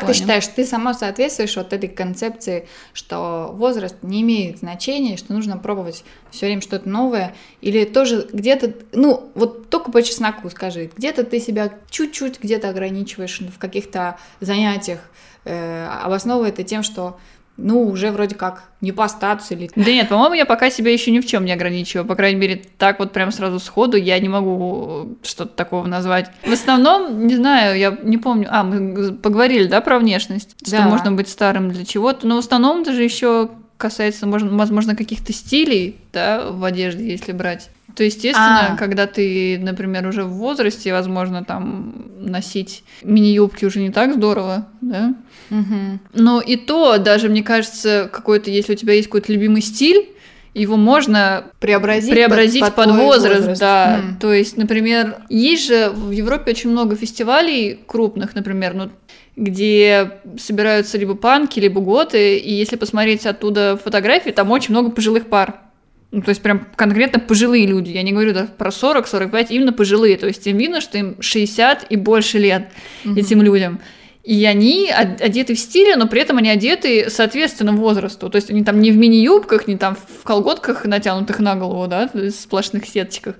Как 0.00 0.08
ты 0.08 0.14
считаешь, 0.14 0.46
ты 0.46 0.64
сама 0.64 0.94
соответствуешь 0.94 1.56
вот 1.56 1.72
этой 1.72 1.88
концепции, 1.88 2.68
что 2.92 3.50
возраст 3.54 3.96
не 4.02 4.22
имеет 4.22 4.58
значения, 4.58 5.16
что 5.16 5.32
нужно 5.32 5.56
пробовать 5.56 6.04
все 6.30 6.46
время 6.46 6.60
что-то 6.60 6.88
новое? 6.88 7.34
Или 7.60 7.84
тоже 7.84 8.28
где-то, 8.32 8.74
ну, 8.92 9.30
вот 9.34 9.70
только 9.70 9.90
по 9.90 10.02
чесноку 10.02 10.48
скажи, 10.50 10.90
где-то 10.96 11.24
ты 11.24 11.40
себя 11.40 11.72
чуть-чуть 11.90 12.40
где-то 12.40 12.68
ограничиваешь 12.68 13.40
в 13.40 13.58
каких-то 13.58 14.18
занятиях, 14.40 15.00
э, 15.44 15.86
обосновывая 16.02 16.50
это 16.50 16.62
тем, 16.62 16.82
что, 16.82 17.18
ну, 17.58 17.82
уже 17.82 18.10
вроде 18.12 18.34
как 18.36 18.64
не 18.80 18.92
по 18.92 19.06
статусу 19.08 19.54
или... 19.54 19.68
Да 19.74 19.90
нет, 19.90 20.08
по-моему, 20.08 20.34
я 20.34 20.46
пока 20.46 20.70
себя 20.70 20.92
еще 20.92 21.10
ни 21.10 21.18
в 21.20 21.26
чем 21.26 21.44
не 21.44 21.52
ограничиваю. 21.52 22.06
По 22.06 22.14
крайней 22.14 22.40
мере, 22.40 22.62
так 22.78 23.00
вот 23.00 23.12
прям 23.12 23.32
сразу 23.32 23.58
сходу 23.58 23.96
я 23.96 24.18
не 24.20 24.28
могу 24.28 25.16
что-то 25.22 25.52
такого 25.54 25.86
назвать. 25.86 26.30
В 26.46 26.52
основном, 26.52 27.26
не 27.26 27.34
знаю, 27.36 27.76
я 27.78 27.96
не 28.02 28.16
помню. 28.16 28.46
А, 28.50 28.62
мы 28.64 29.12
поговорили, 29.12 29.66
да, 29.66 29.80
про 29.80 29.98
внешность? 29.98 30.54
Что 30.62 30.78
Да. 30.78 30.88
можно 30.88 31.12
быть 31.12 31.28
старым 31.28 31.70
для 31.70 31.84
чего-то. 31.84 32.26
Но 32.26 32.36
в 32.36 32.38
основном 32.38 32.84
даже 32.84 33.02
еще 33.02 33.50
касается, 33.76 34.26
можно- 34.26 34.56
возможно, 34.56 34.96
каких-то 34.96 35.32
стилей, 35.32 35.96
да, 36.12 36.50
в 36.50 36.64
одежде, 36.64 37.08
если 37.10 37.32
брать. 37.32 37.70
То, 37.98 38.04
естественно, 38.04 38.74
А. 38.74 38.76
когда 38.76 39.08
ты, 39.08 39.58
например, 39.60 40.06
уже 40.06 40.22
в 40.22 40.34
возрасте, 40.34 40.92
возможно, 40.92 41.42
там 41.42 42.12
носить 42.20 42.84
мини-юбки 43.02 43.64
уже 43.64 43.80
не 43.80 43.90
так 43.90 44.14
здорово, 44.14 44.68
да? 44.80 45.16
Мгм. 45.50 45.98
Но 46.14 46.40
и 46.40 46.54
то, 46.54 46.98
даже 46.98 47.28
мне 47.28 47.42
кажется, 47.42 48.08
какой-то, 48.12 48.52
если 48.52 48.74
у 48.74 48.76
тебя 48.76 48.92
есть 48.92 49.08
какой-то 49.08 49.32
любимый 49.32 49.62
стиль, 49.62 50.10
его 50.54 50.76
можно 50.76 51.46
Преобразить, 51.58 52.12
преобразить 52.12 52.60
под, 52.60 52.74
твой 52.74 52.92
возраст, 52.92 53.58
да. 53.58 53.98
М. 53.98 54.18
То 54.20 54.32
есть, 54.32 54.56
например, 54.56 55.16
есть 55.28 55.66
же 55.66 55.90
в 55.90 56.12
Европе 56.12 56.52
очень 56.52 56.70
много 56.70 56.94
фестивалей 56.94 57.80
крупных, 57.84 58.36
например, 58.36 58.74
ну, 58.74 58.90
где 59.34 60.20
собираются 60.38 60.98
либо 60.98 61.16
панки, 61.16 61.58
либо 61.58 61.80
готы, 61.80 62.36
и 62.38 62.52
если 62.52 62.76
посмотреть 62.76 63.26
оттуда 63.26 63.76
фотографии, 63.82 64.30
там 64.30 64.52
очень 64.52 64.70
много 64.70 64.92
пожилых 64.92 65.26
пар. 65.26 65.62
Ну, 66.10 66.22
то 66.22 66.30
есть 66.30 66.40
прям 66.40 66.66
конкретно 66.74 67.20
пожилые 67.20 67.66
люди. 67.66 67.90
Я 67.90 68.02
не 68.02 68.12
говорю 68.12 68.32
да, 68.32 68.46
про 68.46 68.70
40-45, 68.70 69.46
именно 69.50 69.72
пожилые. 69.74 70.16
То 70.16 70.26
есть 70.26 70.46
им 70.46 70.56
видно, 70.56 70.80
что 70.80 70.96
им 70.96 71.20
60 71.20 71.86
и 71.90 71.96
больше 71.96 72.38
лет 72.38 72.70
этим 73.04 73.42
людям. 73.42 73.80
И 74.24 74.44
они 74.46 74.90
од- 74.90 75.20
одеты 75.20 75.54
в 75.54 75.58
стиле, 75.58 75.96
но 75.96 76.06
при 76.06 76.20
этом 76.22 76.38
они 76.38 76.48
одеты 76.50 77.08
соответственно 77.10 77.72
возрасту. 77.72 78.28
То 78.30 78.36
есть 78.36 78.50
они 78.50 78.64
там 78.64 78.80
не 78.80 78.90
в 78.90 78.96
мини-юбках, 78.96 79.66
не 79.68 79.76
там 79.76 79.96
в 79.96 80.22
колготках, 80.24 80.84
натянутых 80.86 81.40
на 81.40 81.56
голову, 81.56 81.86
да, 81.88 82.10
в 82.12 82.30
сплошных 82.30 82.86
сеточках. 82.86 83.36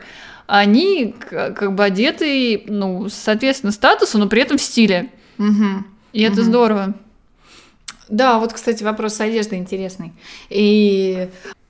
Они 0.47 1.15
как 1.31 1.75
бы 1.75 1.85
одеты, 1.85 2.65
ну, 2.69 3.09
соответственно, 3.11 3.73
статусу, 3.73 4.19
но 4.19 4.29
при 4.29 4.41
этом 4.43 4.57
в 4.59 4.63
стиле. 4.63 5.11
Мгм. 5.39 5.87
И 6.15 6.23
это 6.23 6.37
Мгм. 6.37 6.45
здорово. 6.45 6.95
Да, 8.09 8.39
вот, 8.39 8.55
кстати, 8.55 8.83
вопрос 8.83 9.15
с 9.15 9.21
одеждой 9.21 9.59
интересный. 9.59 10.13
И 10.49 11.29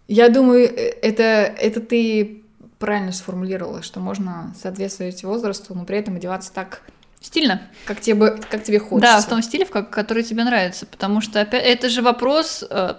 я 0.09 0.31
думаю, 0.31 0.65
э, 0.65 0.95
это, 1.03 1.23
это 1.23 1.81
ты 1.81 2.43
правильно 2.79 3.13
сформулировала, 3.13 3.83
что 3.83 4.01
можно 4.01 4.55
соответствовать 4.61 5.23
возрасту, 5.23 5.75
но 5.75 5.85
при 5.85 5.99
этом 5.99 6.17
одеваться 6.17 6.53
так, 6.53 6.83
Стильно. 7.21 7.63
как 7.85 8.01
тебе, 8.01 8.39
как 8.51 8.63
тебе 8.63 8.79
хочется. 8.79 9.17
Да, 9.17 9.21
в 9.21 9.29
том 9.29 9.43
стиле, 9.43 9.65
в 9.65 9.71
как- 9.71 9.91
который 9.91 10.23
тебе 10.23 10.45
нравится. 10.45 10.87
Потому 10.87 11.21
что 11.21 11.41
опять, 11.41 11.65
это 11.65 11.89
же 11.89 12.03
вопрос, 12.03 12.65
э, 12.69 12.95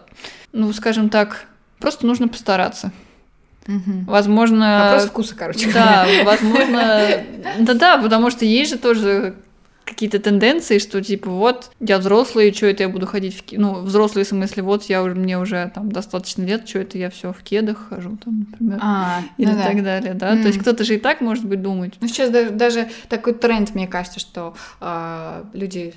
ну, 0.54 0.72
скажем 0.74 1.10
так, 1.10 1.46
просто 1.80 2.06
нужно 2.06 2.28
постараться. 2.28 2.92
Мгм. 3.68 4.06
Возможно... 4.06 4.90
Вопрос 4.92 5.10
вкуса, 5.10 5.36
короче. 5.36 5.72
Да, 5.72 6.06
возможно... 6.24 7.24
Да-да, 7.60 7.98
потому 7.98 8.30
что 8.32 8.46
есть 8.46 8.72
же 8.72 8.78
тоже 8.78 9.36
какие-то 9.90 10.20
тенденции, 10.20 10.78
что 10.78 11.04
типа 11.04 11.30
вот 11.30 11.72
я 11.80 11.98
взрослый, 11.98 12.54
что 12.54 12.68
это 12.68 12.84
я 12.84 12.90
буду 12.90 13.08
ходить 13.08 13.36
в 13.38 13.44
ки- 13.44 13.56
ну 13.58 13.82
взрослый 13.82 14.24
в 14.24 14.28
смысле 14.28 14.64
вот 14.64 14.84
я 14.84 15.04
уже 15.04 15.16
мне 15.16 15.38
уже 15.40 15.72
там 15.74 15.92
достаточно 15.92 16.44
лет, 16.44 16.68
что 16.70 16.80
это 16.80 16.98
я 16.98 17.10
все 17.10 17.34
в 17.34 17.42
кедах 17.44 17.88
хожу 17.90 18.18
там, 18.24 18.40
например, 18.40 18.80
А, 18.82 19.22
или 19.38 19.50
ну 19.52 19.58
да. 19.58 19.64
так 19.64 19.84
далее, 19.84 20.14
да. 20.14 20.34
То 20.42 20.48
есть 20.48 20.60
кто-то 20.60 20.84
же 20.84 20.96
и 20.96 21.00
так 21.00 21.22
может 21.22 21.46
быть 21.46 21.62
думать. 21.62 21.94
Ну, 22.00 22.08
сейчас 22.08 22.30
даже, 22.30 22.52
даже 22.52 22.90
такой 23.10 23.34
тренд, 23.34 23.74
мне 23.76 23.88
кажется, 23.88 24.20
что 24.20 24.56
а, 24.80 25.46
люди 25.54 25.94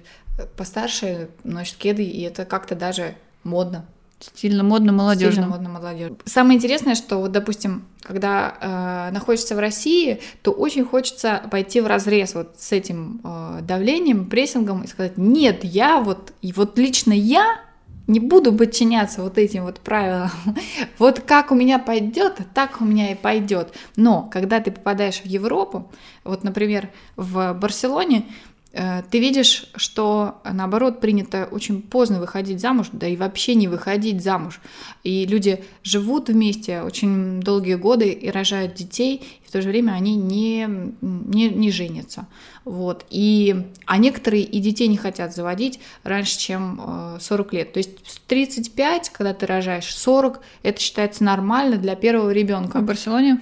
постарше 0.57 1.29
носят 1.45 1.77
кеды, 1.77 2.05
и 2.05 2.23
это 2.23 2.45
как-то 2.45 2.75
даже 2.75 3.15
модно. 3.45 3.85
Стильно, 4.23 4.63
модно, 4.63 4.93
молодежно. 4.93 5.33
Стильно, 5.33 5.49
модно, 5.49 5.69
молодежно. 5.69 6.17
Самое 6.25 6.57
интересное, 6.57 6.95
что 6.95 7.19
вот, 7.19 7.33
допустим, 7.33 7.85
когда 8.03 8.55
э, 8.61 9.13
находишься 9.13 9.57
в 9.57 9.59
России, 9.59 10.21
то 10.43 10.53
очень 10.53 10.85
хочется 10.85 11.43
пойти 11.51 11.81
в 11.81 11.87
разрез 11.87 12.35
вот 12.35 12.55
с 12.59 12.73
этим 12.73 13.21
э, 13.25 13.61
давлением, 13.63 14.27
прессингом 14.27 14.83
и 14.83 14.87
сказать, 14.87 15.19
нет, 15.19 15.65
я 15.65 16.01
вот, 16.01 16.33
и 16.41 16.53
вот 16.53 16.79
лично 16.79 17.13
я 17.13 17.61
не 18.07 18.21
буду 18.21 18.53
подчиняться 18.53 19.23
вот 19.23 19.39
этим 19.39 19.65
вот 19.65 19.81
правилам. 19.81 20.31
Вот 20.99 21.21
как 21.21 21.51
у 21.51 21.55
меня 21.55 21.79
пойдет, 21.79 22.39
так 22.55 22.81
у 22.81 22.85
меня 22.85 23.13
и 23.13 23.15
пойдет. 23.15 23.75
Но 23.97 24.29
когда 24.33 24.61
ты 24.61 24.71
попадаешь 24.71 25.21
в 25.21 25.27
Европу, 25.27 25.91
вот, 26.25 26.45
например, 26.45 26.91
в 27.17 27.55
Барселоне, 27.55 28.27
ты 28.73 29.21
видишь, 29.21 29.67
что 29.77 30.41
наоборот 30.51 31.01
принято 31.01 31.47
очень 31.51 31.83
поздно 31.83 32.21
выходить 32.21 32.61
замуж, 32.61 32.89
да 32.93 33.07
и 33.07 33.17
вообще 33.17 33.55
не 33.55 33.69
выходить 33.69 34.23
замуж. 34.23 34.61
И 35.05 35.27
люди 35.27 35.63
живут 35.83 36.29
вместе 36.29 36.83
очень 36.83 37.41
долгие 37.41 37.75
годы 37.75 38.11
и 38.11 38.31
рожают 38.31 38.75
детей, 38.75 39.23
и 39.45 39.49
в 39.49 39.53
то 39.53 39.61
же 39.61 39.69
время 39.69 39.93
они 39.93 40.17
не, 40.17 40.67
не, 41.03 41.51
не 41.51 41.71
женятся. 41.71 42.27
Вот. 42.65 43.05
И, 43.11 43.67
а 43.87 43.99
некоторые 43.99 44.45
и 44.45 44.61
детей 44.61 44.89
не 44.89 44.97
хотят 44.97 45.35
заводить 45.35 45.81
раньше, 46.03 46.39
чем 46.39 46.81
э, 46.83 47.19
40 47.21 47.53
лет. 47.53 47.73
То 47.73 47.79
есть 47.79 47.91
с 48.07 48.19
35, 48.21 49.11
когда 49.11 49.35
ты 49.35 49.47
рожаешь, 49.47 49.95
40, 49.95 50.41
это 50.63 50.81
считается 50.81 51.25
нормально 51.25 51.77
для 51.77 51.97
первого 51.97 52.31
ребенка. 52.31 52.81
В 52.81 52.85
Барселоне? 52.85 53.41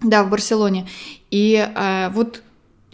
Да, 0.00 0.24
в 0.24 0.30
Барселоне. 0.30 0.88
И 1.30 1.54
э, 1.56 2.08
вот 2.10 2.42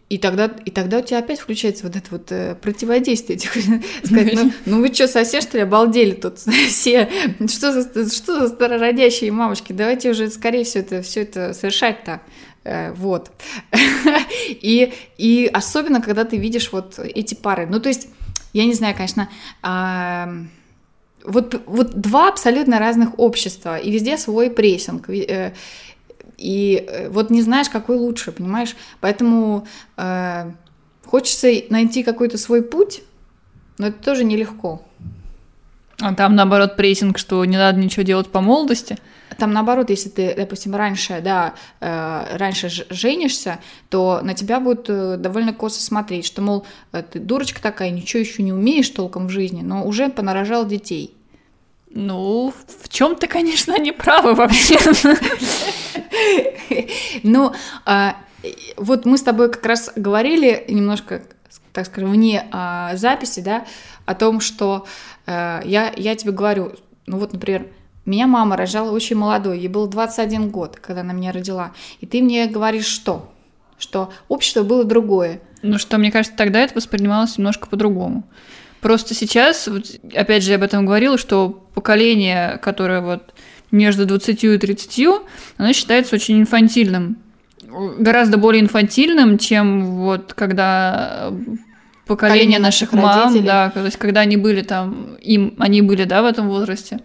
и 0.08 0.16
тогда, 0.16 0.50
и 0.64 0.70
тогда 0.70 0.98
у 0.98 1.02
тебя 1.02 1.18
опять 1.18 1.38
включается 1.38 1.86
вот 1.86 1.94
это 1.94 2.06
вот 2.10 2.32
э, 2.32 2.54
противодействие. 2.54 3.38
Типа, 3.38 3.54
Сказать, 4.04 4.34
ну, 4.34 4.52
ну 4.66 4.80
вы 4.80 4.92
что, 4.92 5.06
совсем 5.06 5.42
что 5.42 5.58
ли 5.58 5.64
обалдели 5.64 6.12
тут 6.12 6.38
все? 6.68 7.08
Что 7.46 7.72
за, 7.72 8.10
что 8.10 8.40
за 8.40 8.48
старородящие 8.48 9.30
мамочки? 9.32 9.72
Давайте 9.72 10.10
уже 10.10 10.30
скорее 10.30 10.64
все 10.64 10.78
это, 10.78 11.02
все 11.02 11.22
это 11.22 11.52
совершать-то. 11.52 12.22
Э, 12.64 12.92
Вот. 12.92 13.30
И, 14.48 14.92
и 15.18 15.50
особенно, 15.52 16.00
когда 16.00 16.24
ты 16.24 16.38
видишь 16.38 16.72
вот 16.72 16.98
эти 16.98 17.34
пары. 17.34 17.66
Ну, 17.66 17.78
то 17.78 17.90
есть, 17.90 18.08
я 18.54 18.64
не 18.64 18.72
знаю, 18.72 18.94
конечно, 18.94 19.28
а, 19.62 20.32
вот, 21.22 21.60
вот 21.66 22.00
два 22.00 22.28
абсолютно 22.28 22.78
разных 22.78 23.18
общества, 23.18 23.78
и 23.78 23.90
везде 23.90 24.16
свой 24.16 24.50
прессинг. 24.50 25.10
И 26.38 26.86
э, 26.86 27.08
вот 27.10 27.30
не 27.30 27.42
знаешь, 27.42 27.68
какой 27.68 27.96
лучше, 27.96 28.32
понимаешь? 28.32 28.76
Поэтому 29.00 29.66
э, 29.96 30.50
хочется 31.04 31.48
найти 31.68 32.02
какой-то 32.02 32.38
свой 32.38 32.62
путь, 32.62 33.02
но 33.76 33.88
это 33.88 34.02
тоже 34.02 34.24
нелегко. 34.24 34.82
А 36.00 36.14
там, 36.14 36.36
наоборот, 36.36 36.76
прессинг, 36.76 37.18
что 37.18 37.44
не 37.44 37.56
надо 37.56 37.80
ничего 37.80 38.04
делать 38.04 38.28
по 38.28 38.40
молодости. 38.40 38.96
Там 39.36 39.52
наоборот, 39.52 39.90
если 39.90 40.08
ты, 40.08 40.34
допустим, 40.36 40.74
раньше, 40.74 41.20
да, 41.22 41.54
э, 41.80 42.36
раньше 42.36 42.68
женишься, 42.90 43.58
то 43.88 44.20
на 44.22 44.34
тебя 44.34 44.60
будут 44.60 44.86
э, 44.88 45.16
довольно 45.16 45.52
косо 45.52 45.82
смотреть, 45.82 46.24
что, 46.24 46.40
мол, 46.40 46.66
э, 46.92 47.02
ты 47.02 47.18
дурочка 47.18 47.60
такая, 47.60 47.90
ничего 47.90 48.20
еще 48.20 48.42
не 48.42 48.52
умеешь 48.52 48.88
толком 48.90 49.26
в 49.26 49.30
жизни, 49.30 49.62
но 49.62 49.84
уже 49.84 50.08
понарожал 50.08 50.66
детей. 50.66 51.14
Ну, 51.90 52.52
в 52.82 52.88
чем-то, 52.88 53.26
конечно, 53.26 53.74
они 53.74 53.92
правы 53.92 54.34
вообще. 54.34 54.78
Ну, 57.22 57.52
а, 57.86 58.16
вот 58.76 59.04
мы 59.04 59.18
с 59.18 59.22
тобой 59.22 59.50
как 59.50 59.64
раз 59.64 59.90
говорили 59.96 60.64
немножко, 60.68 61.22
так 61.72 61.86
скажем, 61.86 62.12
вне 62.12 62.46
а, 62.52 62.94
записи, 62.96 63.40
да, 63.40 63.64
о 64.08 64.14
том, 64.14 64.40
что 64.40 64.86
э, 65.26 65.60
я, 65.64 65.92
я 65.94 66.16
тебе 66.16 66.32
говорю, 66.32 66.72
ну 67.06 67.18
вот, 67.18 67.34
например, 67.34 67.66
меня 68.06 68.26
мама 68.26 68.56
рожала 68.56 68.90
очень 68.90 69.16
молодой, 69.16 69.58
ей 69.58 69.68
было 69.68 69.86
21 69.86 70.48
год, 70.48 70.78
когда 70.80 71.02
она 71.02 71.12
меня 71.12 71.30
родила, 71.30 71.72
и 72.00 72.06
ты 72.06 72.22
мне 72.22 72.46
говоришь 72.46 72.86
что? 72.86 73.30
Что 73.78 74.10
общество 74.28 74.62
было 74.62 74.84
другое. 74.84 75.42
Ну 75.60 75.78
что, 75.78 75.98
мне 75.98 76.10
кажется, 76.10 76.36
тогда 76.36 76.60
это 76.60 76.74
воспринималось 76.74 77.36
немножко 77.36 77.68
по-другому. 77.68 78.24
Просто 78.80 79.14
сейчас, 79.14 79.66
вот, 79.66 79.86
опять 80.14 80.44
же, 80.44 80.50
я 80.50 80.56
об 80.56 80.62
этом 80.62 80.86
говорила, 80.86 81.18
что 81.18 81.68
поколение, 81.74 82.58
которое 82.62 83.00
вот 83.00 83.34
между 83.70 84.06
20 84.06 84.44
и 84.44 84.58
30, 84.58 85.06
оно 85.56 85.72
считается 85.72 86.14
очень 86.16 86.40
инфантильным. 86.40 87.18
Гораздо 87.98 88.38
более 88.38 88.62
инфантильным, 88.62 89.36
чем 89.38 89.96
вот 89.96 90.32
когда 90.34 91.32
поколение 92.08 92.58
наших 92.58 92.92
наших 92.92 92.92
мам, 92.92 93.24
родителей. 93.24 93.46
да, 93.46 93.70
то 93.70 93.84
есть 93.84 93.96
когда 93.96 94.20
они 94.20 94.36
были 94.36 94.62
там, 94.62 95.16
им, 95.20 95.54
они 95.58 95.82
были, 95.82 96.04
да, 96.04 96.22
в 96.22 96.24
этом 96.26 96.48
возрасте. 96.48 97.00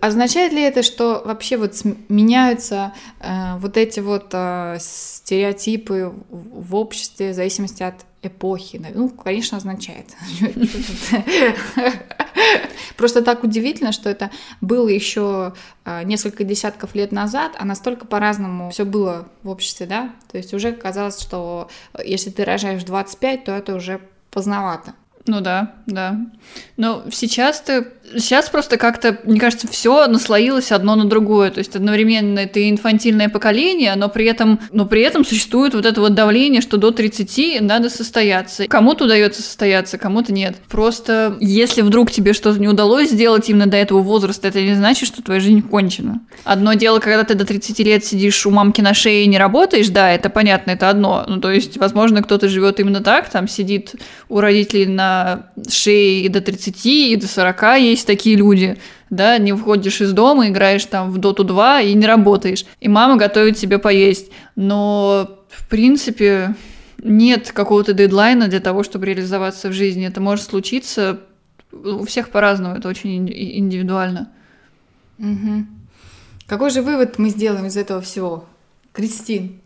Означает 0.00 0.52
ли 0.52 0.62
это, 0.62 0.82
что 0.82 1.22
вообще 1.24 1.56
вот 1.56 1.74
меняются 2.08 2.92
э, 3.20 3.56
вот 3.58 3.76
эти 3.76 4.00
вот 4.00 4.30
э, 4.32 4.78
стереотипы 4.80 6.12
в 6.30 6.74
обществе 6.74 7.32
в 7.32 7.34
зависимости 7.34 7.82
от 7.82 7.94
эпохи? 8.22 8.84
Ну, 8.94 9.08
конечно, 9.08 9.58
означает. 9.58 10.06
Просто 12.96 13.22
так 13.22 13.44
удивительно, 13.44 13.92
что 13.92 14.10
это 14.10 14.30
было 14.60 14.88
еще 14.88 15.54
э, 15.84 16.02
несколько 16.04 16.44
десятков 16.44 16.94
лет 16.94 17.12
назад, 17.12 17.52
а 17.58 17.64
настолько 17.64 18.06
по-разному 18.06 18.70
все 18.70 18.84
было 18.84 19.28
в 19.42 19.48
обществе, 19.50 19.86
да? 19.86 20.14
То 20.30 20.36
есть 20.36 20.52
уже 20.52 20.72
казалось, 20.72 21.20
что 21.20 21.68
э, 21.94 22.00
если 22.04 22.30
ты 22.30 22.44
рожаешь 22.44 22.82
в 22.82 22.86
25, 22.86 23.44
то 23.44 23.52
это 23.52 23.74
уже 23.76 24.00
поздновато. 24.30 24.92
Ну 25.28 25.42
да, 25.42 25.74
да. 25.86 26.18
Но 26.78 27.04
сейчас-то, 27.12 27.86
сейчас 28.16 28.48
просто 28.48 28.78
как-то, 28.78 29.18
мне 29.24 29.38
кажется, 29.38 29.68
все 29.68 30.06
наслоилось 30.06 30.72
одно 30.72 30.96
на 30.96 31.04
другое. 31.04 31.50
То 31.50 31.58
есть 31.58 31.76
одновременно 31.76 32.38
это 32.38 32.68
инфантильное 32.70 33.28
поколение, 33.28 33.94
но 33.96 34.08
при 34.08 34.24
этом, 34.24 34.58
но 34.72 34.86
при 34.86 35.02
этом 35.02 35.26
существует 35.26 35.74
вот 35.74 35.84
это 35.84 36.00
вот 36.00 36.14
давление, 36.14 36.62
что 36.62 36.78
до 36.78 36.92
30 36.92 37.60
надо 37.60 37.90
состояться. 37.90 38.66
Кому-то 38.68 39.04
удается 39.04 39.42
состояться, 39.42 39.98
кому-то 39.98 40.32
нет. 40.32 40.56
Просто 40.70 41.36
если 41.40 41.82
вдруг 41.82 42.10
тебе 42.10 42.32
что-то 42.32 42.58
не 42.58 42.68
удалось 42.68 43.10
сделать 43.10 43.50
именно 43.50 43.66
до 43.66 43.76
этого 43.76 44.00
возраста, 44.00 44.48
это 44.48 44.62
не 44.62 44.74
значит, 44.74 45.08
что 45.08 45.22
твоя 45.22 45.40
жизнь 45.40 45.60
кончена. 45.60 46.20
Одно 46.44 46.72
дело, 46.72 47.00
когда 47.00 47.22
ты 47.24 47.34
до 47.34 47.44
30 47.44 47.78
лет 47.80 48.02
сидишь 48.02 48.46
у 48.46 48.50
мамки 48.50 48.80
на 48.80 48.94
шее 48.94 49.24
и 49.24 49.28
не 49.28 49.36
работаешь, 49.36 49.88
да, 49.88 50.10
это 50.10 50.30
понятно, 50.30 50.70
это 50.70 50.88
одно. 50.88 51.26
Ну, 51.28 51.38
то 51.38 51.50
есть, 51.50 51.76
возможно, 51.76 52.22
кто-то 52.22 52.48
живет 52.48 52.80
именно 52.80 53.00
так, 53.00 53.28
там 53.28 53.46
сидит 53.46 53.94
у 54.30 54.40
родителей 54.40 54.86
на 54.86 55.17
на 55.18 55.50
шее 55.68 56.22
и 56.22 56.28
до 56.28 56.40
30, 56.40 56.86
и 56.86 57.16
до 57.16 57.26
40 57.26 57.62
есть 57.80 58.06
такие 58.06 58.36
люди, 58.36 58.78
да, 59.10 59.38
не 59.38 59.52
выходишь 59.52 60.00
из 60.00 60.12
дома, 60.12 60.48
играешь 60.48 60.84
там 60.84 61.10
в 61.10 61.18
Доту 61.18 61.44
2 61.44 61.80
и 61.82 61.94
не 61.94 62.06
работаешь, 62.06 62.64
и 62.80 62.88
мама 62.88 63.16
готовит 63.16 63.56
тебе 63.56 63.78
поесть, 63.78 64.30
но 64.56 65.38
в 65.48 65.68
принципе 65.68 66.54
нет 67.02 67.52
какого-то 67.52 67.92
дедлайна 67.92 68.48
для 68.48 68.60
того, 68.60 68.82
чтобы 68.82 69.06
реализоваться 69.06 69.68
в 69.68 69.72
жизни, 69.72 70.06
это 70.06 70.20
может 70.20 70.44
случиться 70.44 71.20
у 71.72 72.04
всех 72.04 72.30
по-разному, 72.30 72.76
это 72.76 72.88
очень 72.88 73.18
ин- 73.18 73.58
индивидуально. 73.58 74.30
Мгм. 75.18 75.68
Какой 76.46 76.70
же 76.70 76.82
вывод 76.82 77.18
мы 77.18 77.28
сделаем 77.30 77.66
из 77.66 77.76
этого 77.76 78.00
всего? 78.00 78.44
Кристин. 78.92 79.60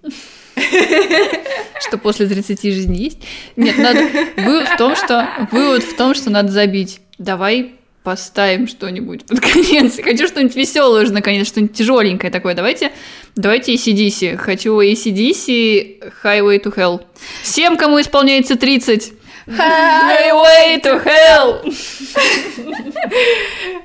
Что 1.87 1.99
после 1.99 2.27
30 2.27 2.63
жизни 2.63 2.97
есть? 2.97 3.19
Нет, 3.57 3.77
надо... 3.79 4.01
Вывод 4.37 4.69
в 4.69 4.77
том, 4.77 4.97
что... 4.97 5.29
Вывод 5.51 5.83
в 5.83 5.97
том, 5.97 6.15
что 6.15 6.31
надо 6.31 6.51
забить. 6.53 7.01
Давай 7.19 7.73
поставим 8.03 8.67
что-нибудь 8.67 9.27
под 9.27 9.41
конец. 9.41 9.97
Хочу 10.03 10.27
что-нибудь 10.27 10.57
веселое 10.57 11.03
уже 11.03 11.13
наконец, 11.13 11.47
что-нибудь 11.47 11.77
тяжеленькое 11.77 12.33
такое. 12.33 12.55
Давайте, 12.55 12.93
давайте 13.37 13.75
ACDC. 13.75 14.37
Хочу 14.37 14.81
ACDC 14.81 16.13
Highway 16.23 16.63
to 16.63 16.75
Hell. 16.75 17.01
Всем, 17.43 17.77
кому 17.77 18.01
исполняется 18.01 18.57
30. 18.57 19.13
Highway 19.47 20.83
to 20.83 21.05
Hell. 21.05 21.75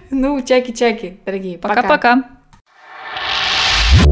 Ну, 0.09 0.41
чаки-чаки, 0.41 1.17
дорогие. 1.25 1.57
Пока. 1.57 1.75
Пока-пока. 1.75 2.23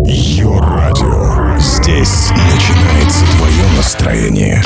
Йо-радио. 0.06 1.58
Здесь 1.60 2.30
настроение. 3.86 4.64